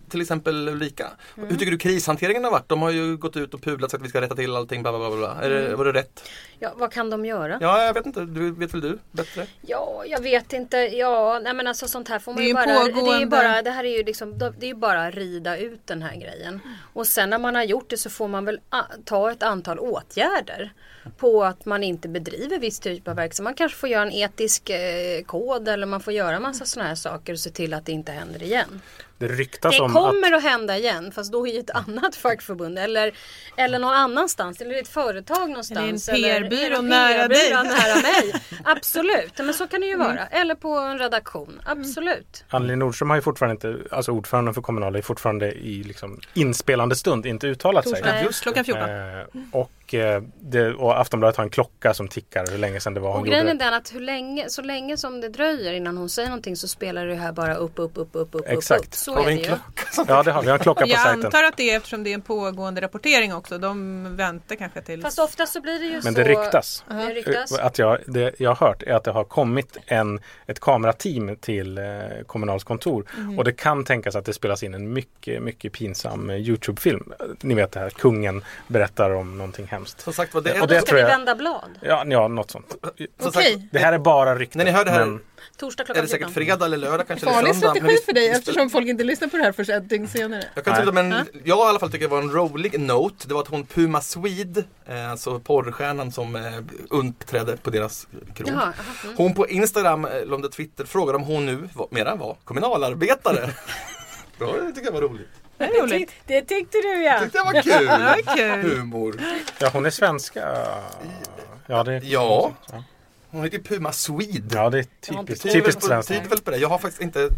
till 0.09 0.21
exempel 0.21 0.69
Ulrika, 0.69 1.07
Mm. 1.37 1.49
hur 1.49 1.57
tycker 1.57 1.71
du 1.71 1.77
krishanteringen 1.77 2.43
har 2.43 2.51
varit? 2.51 2.69
De 2.69 2.81
har 2.81 2.91
ju 2.91 3.17
gått 3.17 3.37
ut 3.37 3.53
och 3.53 3.61
pudlat 3.61 3.91
sagt 3.91 4.01
att 4.01 4.05
vi 4.05 4.09
ska 4.09 4.21
rätta 4.21 4.35
till 4.35 4.55
allting, 4.55 4.81
bla 4.81 4.91
bla 4.97 5.07
bla. 5.09 5.17
bla. 5.17 5.35
Är 5.41 5.51
Mm. 5.51 5.63
det, 5.69 5.75
var 5.75 5.85
det 5.85 5.91
rätt? 5.93 6.29
Ja, 6.59 6.73
vad 6.75 6.91
kan 6.91 7.09
de 7.09 7.25
göra? 7.25 7.57
Ja, 7.61 7.83
jag 7.85 7.93
vet 7.93 8.05
inte, 8.05 8.21
du, 8.25 8.51
vet 8.51 8.73
väl 8.73 8.81
du 8.81 8.99
bättre? 9.11 9.47
Ja, 9.61 10.03
jag 10.07 10.21
vet 10.21 10.53
inte. 10.53 10.77
Ja, 10.77 11.39
nej 11.43 11.53
men 11.53 11.67
alltså 11.67 11.87
sånt 11.87 12.09
här 12.09 12.19
får 12.19 12.31
man 12.31 12.37
Det 12.37 12.43
är 12.45 12.47
ju 12.47 12.53
bara. 12.53 12.65
Det 12.65 12.71
är 12.71 12.85
ju 12.85 12.91
pågående- 12.93 13.25
bara, 13.27 13.61
det 13.61 13.71
här 13.71 13.83
är 13.83 13.97
ju 13.97 14.03
liksom, 14.03 14.37
det 14.37 14.45
är 14.61 14.67
ju 14.67 14.73
bara 14.73 15.07
att 15.07 15.13
rida 15.15 15.57
ut 15.57 15.81
den 15.87 16.01
här 16.01 16.15
grejen. 16.15 16.59
Och 16.93 17.07
sen 17.07 17.29
när 17.29 17.39
man 17.39 17.55
har 17.55 17.63
gjort 17.63 17.89
det 17.89 17.97
så 17.97 18.09
får 18.09 18.27
man 18.27 18.45
väl 18.45 18.59
ta 19.05 19.31
ett 19.31 19.43
antal 19.43 19.79
åtgärder. 19.79 20.73
På 21.17 21.43
att 21.43 21.65
man 21.65 21.83
inte 21.83 22.07
bedriver 22.09 22.59
viss 22.59 22.79
typ 22.79 23.07
av 23.07 23.15
verksamhet. 23.15 23.43
Man 23.43 23.53
kanske 23.53 23.77
får 23.77 23.89
göra 23.89 24.01
en 24.03 24.11
etisk 24.11 24.69
eh, 24.69 25.21
kod 25.25 25.67
eller 25.67 25.85
man 25.85 25.99
får 26.01 26.13
göra 26.13 26.39
massa 26.39 26.65
sådana 26.65 26.89
här 26.89 26.95
saker 26.95 27.33
och 27.33 27.39
se 27.39 27.49
till 27.49 27.73
att 27.73 27.85
det 27.85 27.91
inte 27.91 28.11
händer 28.11 28.43
igen. 28.43 28.81
Det 29.17 29.27
ryktas 29.27 29.75
Det 29.75 29.81
om 29.81 29.93
kommer 29.93 30.31
att 30.31 30.37
att... 30.37 30.43
hända 30.43 30.77
igen 30.77 31.11
fast 31.11 31.31
då 31.31 31.47
i 31.47 31.57
ett 31.57 31.69
annat 31.69 32.15
fackförbund 32.15 32.79
eller, 32.79 33.11
eller 33.57 33.79
någon 33.79 33.93
annanstans 33.93 34.61
eller 34.61 34.75
ett 34.75 34.87
företag 34.87 35.49
någonstans. 35.49 36.09
Eller 36.09 36.35
en 36.35 36.49
PR-byrå 36.49 36.81
nära 36.81 37.27
dig. 37.27 37.49
Nära 37.51 38.01
mig. 38.01 38.33
Absolut, 38.63 39.37
men 39.37 39.53
så 39.53 39.67
kan 39.67 39.81
det 39.81 39.87
ju 39.87 39.97
vara. 39.97 40.27
Eller 40.27 40.55
på 40.55 40.69
en 40.69 40.99
redaktion. 40.99 41.61
Absolut. 41.65 42.43
Anneli 42.49 42.75
Nordström 42.75 43.09
har 43.09 43.17
ju 43.17 43.21
fortfarande 43.21 43.53
inte, 43.53 43.95
alltså 43.95 44.11
ordföranden 44.11 44.53
för 44.53 44.61
Kommunal 44.61 44.95
är 44.95 45.01
fortfarande 45.01 45.51
i 45.51 45.83
liksom 45.83 46.19
inspelande 46.33 46.95
stund 46.95 47.25
inte 47.25 47.47
uttalat 47.47 47.89
sig. 47.89 48.23
Torsdag, 48.23 48.43
klockan 48.43 48.65
14. 48.65 48.89
Eh, 48.89 49.25
och, 49.51 49.71
eh, 49.93 50.21
det, 50.41 50.73
och 50.73 50.99
Aftonbladet 50.99 51.37
har 51.37 51.43
en 51.43 51.49
klocka 51.49 51.93
som 51.93 52.07
tickar 52.07 52.45
hur 52.51 52.57
länge 52.57 52.79
sedan 52.79 52.93
det 52.93 52.99
var 52.99 53.11
hon 53.11 53.19
Och 53.21 53.27
grejen 53.27 53.47
är 53.47 53.53
den 53.53 53.73
att 53.73 53.93
hur 53.95 53.99
länge, 53.99 54.49
så 54.49 54.61
länge 54.61 54.97
som 54.97 55.21
det 55.21 55.29
dröjer 55.29 55.73
innan 55.73 55.97
hon 55.97 56.09
säger 56.09 56.29
någonting 56.29 56.55
så 56.55 56.67
spelar 56.67 57.05
det 57.05 57.15
här 57.15 57.31
bara 57.31 57.55
upp, 57.55 57.71
upp, 57.75 57.91
upp, 57.97 58.09
upp, 58.15 58.35
upp, 58.35 58.43
Exakt. 58.47 58.85
upp. 58.85 58.93
Så 58.93 59.13
Har 59.15 59.21
är 59.21 59.25
vi 59.25 59.31
det 59.35 59.37
en 59.37 59.39
ju. 59.39 59.45
klocka 59.45 60.13
Ja 60.13 60.23
det 60.23 60.31
har 60.31 60.41
vi, 60.41 60.45
vi 60.45 60.51
har 60.51 60.57
en 60.57 60.63
klocka 60.63 60.81
på 60.81 60.89
Jag 60.89 60.99
sajten. 60.99 61.25
antar 61.25 61.43
att 61.43 61.57
det 61.57 61.71
är 61.71 61.77
eftersom 61.77 62.03
det 62.03 62.09
är 62.09 62.13
en 62.13 62.21
pågående 62.21 62.81
rapportering 62.81 63.33
också. 63.33 63.57
De 63.57 64.15
väntar 64.15 64.55
kanske 64.55 64.81
till... 64.81 65.01
Fast 65.01 65.19
ofta 65.19 65.45
så 65.45 65.61
blir 65.61 65.79
det 65.79 65.85
ju 65.85 65.93
Men 65.93 66.01
så. 66.03 66.09
det 66.09 66.23
ryktas. 66.23 66.83
Det 66.89 66.95
ryktas. 67.13 67.51
Eh, 67.59 67.65
Att 67.65 67.79
jag, 67.79 67.97
det 68.07 68.39
jag 68.39 68.55
har 68.55 68.67
hört 68.67 68.83
är 68.83 68.93
att 68.93 69.03
det 69.03 69.11
har 69.11 69.23
kommit 69.23 69.77
en, 69.85 70.19
ett 70.45 70.59
kamerateam 70.59 71.35
till 71.35 71.77
eh, 71.77 71.83
Kommunals 72.25 72.63
kontor. 72.63 73.05
Mhm. 73.17 73.37
Och 73.37 73.43
det 73.43 73.51
kan 73.53 73.83
tänkas 73.85 74.15
att 74.15 74.25
det 74.25 74.33
spelas 74.33 74.63
in 74.63 74.73
en 74.73 74.93
mycket, 74.93 75.43
mycket 75.43 75.73
pinsam 75.73 76.29
eh, 76.29 76.35
Youtube-film. 76.35 77.13
Ni 77.41 77.53
vet 77.53 77.71
det 77.71 77.79
här, 77.79 77.89
kungen 77.89 78.43
berättar 78.67 79.09
om 79.11 79.37
någonting 79.37 79.67
hemskt. 79.77 80.01
Som 80.01 80.13
sagt 80.13 80.31
det 80.43 80.51
är 80.51 80.61
Och 80.61 80.67
det 80.67 80.81
Ska 80.81 80.95
vi 80.95 81.01
vända 81.01 81.35
blad? 81.35 81.69
Ja, 81.81 82.03
ja 82.07 82.27
något 82.27 82.51
sånt. 82.51 82.75
sagt, 83.19 83.47
Det 83.71 83.79
här 83.79 83.93
är 83.93 83.99
bara 83.99 84.35
rykten. 84.35 84.57
När 84.57 84.65
ni 84.65 84.71
hör 84.71 84.85
det 84.85 84.91
här- 84.91 85.05
men- 85.05 85.19
Torsdag 85.57 85.83
är 85.83 85.85
klockan 85.85 86.03
det 86.03 86.09
säkert 86.09 86.27
14. 86.27 86.33
fredag 86.33 86.65
eller 86.65 86.77
lördag 86.77 87.07
kanske 87.07 87.25
Farlig 87.25 87.55
strategi 87.55 87.97
för 88.05 88.13
dig 88.13 88.29
eftersom 88.29 88.69
folk 88.69 88.87
inte 88.87 89.03
lyssnar 89.03 89.27
på 89.27 89.37
det 89.37 89.43
här 89.43 89.51
förrän 89.51 89.77
ett 89.83 89.89
dygn 89.89 90.07
senare. 90.07 90.43
Jag 90.55 90.65
kan 90.65 90.75
tycka, 90.79 90.91
men 90.91 91.11
Ja. 91.11 91.23
jag 91.43 91.57
i 91.57 91.61
alla 91.61 91.79
fall 91.79 91.91
tycker 91.91 92.05
det 92.05 92.11
var 92.11 92.21
en 92.21 92.31
rolig 92.31 92.79
note. 92.79 93.27
Det 93.27 93.33
var 93.33 93.41
att 93.41 93.47
hon 93.47 93.65
Puma 93.65 94.01
Swede, 94.01 94.63
eh, 94.85 95.11
alltså 95.11 95.39
porrstjärnan 95.39 96.11
som 96.11 96.35
eh, 96.35 96.41
uppträdde 96.89 97.57
på 97.57 97.69
deras 97.69 98.07
krog. 98.35 98.49
Jaha, 98.49 98.61
aha, 98.61 98.73
mm. 99.03 99.15
Hon 99.17 99.33
på 99.33 99.47
Instagram, 99.47 100.05
eh, 100.05 100.11
eller 100.15 100.33
om 100.33 100.41
det 100.41 100.47
är 100.47 100.51
Twitter, 100.51 100.85
frågade 100.85 101.17
om 101.17 101.23
hon 101.23 101.45
nu 101.45 101.69
var, 101.73 101.87
mera 101.91 102.15
var 102.15 102.37
kommunalarbetare. 102.43 103.49
Ja, 104.39 104.45
det 104.61 104.71
tycker 104.71 104.85
jag 104.85 104.91
var 104.91 105.01
roligt. 105.01 105.27
Det 105.57 105.63
är 105.63 105.81
roligt. 105.83 106.11
Det 106.25 106.41
tyckte 106.41 106.77
du 106.77 107.03
ja. 107.03 107.19
Tyckte 107.19 107.37
jag 107.37 107.45
var 107.45 107.61
kul. 107.61 107.85
Ja, 108.25 108.35
kul. 108.35 108.61
Humor. 108.77 109.21
Ja, 109.59 109.69
hon 109.73 109.85
är 109.85 109.89
svenska. 109.89 110.57
Ja, 111.67 111.83
det, 111.83 111.97
Ja. 112.03 112.53
Hon 113.31 113.43
heter 113.43 113.59
Puma 113.59 113.91
Swede. 113.91 114.55
ja, 114.55 114.69
det 114.69 114.79
är 114.79 114.83
typiskt, 114.83 115.43
koll. 115.43 115.51
typiskt 115.51 115.83
svenskt. 115.83 116.09
tyder 116.09 116.29
väl 116.29 116.39
på 116.41 116.51
det. 116.51 116.57
Jag 116.57 116.69
har 116.69 116.77
faktiskt 116.77 117.01
inte 117.01 117.29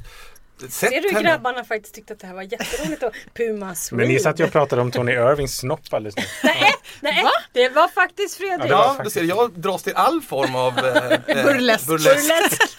sett 0.60 0.72
Ser 0.74 1.02
du 1.02 1.10
henne. 1.10 1.22
grabbarna 1.30 1.64
faktiskt 1.64 1.96
tyckte 1.96 2.14
att 2.14 2.20
det 2.20 2.28
här 2.28 2.34
var 2.34 2.42
jätteroligt 2.42 3.04
och 3.04 3.14
Puma 3.34 3.76
Swede. 3.76 4.04
Men 4.04 4.14
ni 4.14 4.20
satt 4.20 4.40
ju 4.40 4.44
och 4.44 4.52
pratade 4.52 4.82
om 4.82 4.92
Tony 4.92 5.12
Irvings 5.12 5.58
snopp 5.58 5.82
alldeles 5.94 6.16
nyss. 6.16 6.26
Nej, 6.44 6.74
nej, 7.02 7.26
det 7.54 7.70
var 7.70 7.88
faktiskt 7.88 8.38
Fredrik. 8.38 8.60
Ja, 8.60 8.66
det 8.66 8.74
var 8.74 8.82
Ja, 8.84 8.90
du 8.92 8.96
faktiskt- 8.98 9.14
ser, 9.14 9.24
jag 9.24 9.52
dras 9.52 9.84
till 9.84 9.96
all 9.96 10.22
form 10.22 10.56
av 10.56 10.78
eh, 10.80 10.96
eh, 11.38 11.44
Burlesk. 11.46 11.88
Burlesk. 11.88 12.78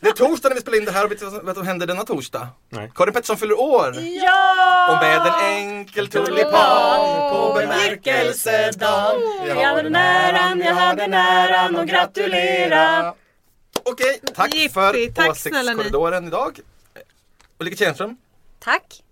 Det 0.00 0.08
är 0.08 0.12
torsdag 0.12 0.48
när 0.48 0.54
vi 0.56 0.60
spelar 0.60 0.78
in 0.78 0.84
det 0.84 0.92
här 0.92 1.04
och 1.04 1.10
vet 1.10 1.18
du 1.20 1.26
vad 1.42 1.56
som 1.56 1.66
händer 1.66 1.86
denna 1.86 2.04
torsdag? 2.04 2.48
Nej. 2.68 2.92
Karin 2.94 3.12
Pettersson 3.14 3.36
fyller 3.36 3.60
år! 3.60 3.94
Ja! 4.00 4.92
Och 4.92 5.02
med 5.04 5.26
en 5.26 5.56
enkel 5.58 6.08
tulipan 6.08 7.30
på 7.32 7.54
bemärkelsedagen 7.58 9.20
Jag 9.46 9.54
hade 9.54 9.82
den 9.82 9.96
äran, 9.96 10.58
jag 10.60 10.74
hade 10.74 11.02
den 11.02 11.14
äran 11.14 11.76
att 11.76 11.86
gratulera. 11.86 13.14
Okej, 13.82 14.20
tack 14.34 14.54
Jippi, 14.54 14.74
för 14.74 15.12
tack 15.14 15.30
åsiktskorridoren 15.30 16.26
idag. 16.26 16.60
Ulrika 17.58 17.76
Tjärnström, 17.84 18.16
Tack. 18.58 19.02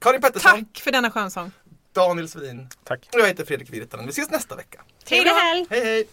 Karin 0.00 0.20
Pettersson, 0.20 0.50
Tack 0.50 0.82
för 0.82 0.92
denna 0.92 1.10
skönsång. 1.10 1.52
Daniel 1.92 2.28
Svin 2.28 2.68
Tack. 2.84 3.08
och 3.12 3.20
jag 3.20 3.26
heter 3.26 3.44
Fredrik 3.44 3.70
Virtanen. 3.70 4.06
Vi 4.06 4.10
ses 4.12 4.30
nästa 4.30 4.56
vecka. 4.56 4.80
Trevlig 5.04 5.30
helg. 5.30 5.66
Hej 5.70 5.84
hej! 5.84 6.08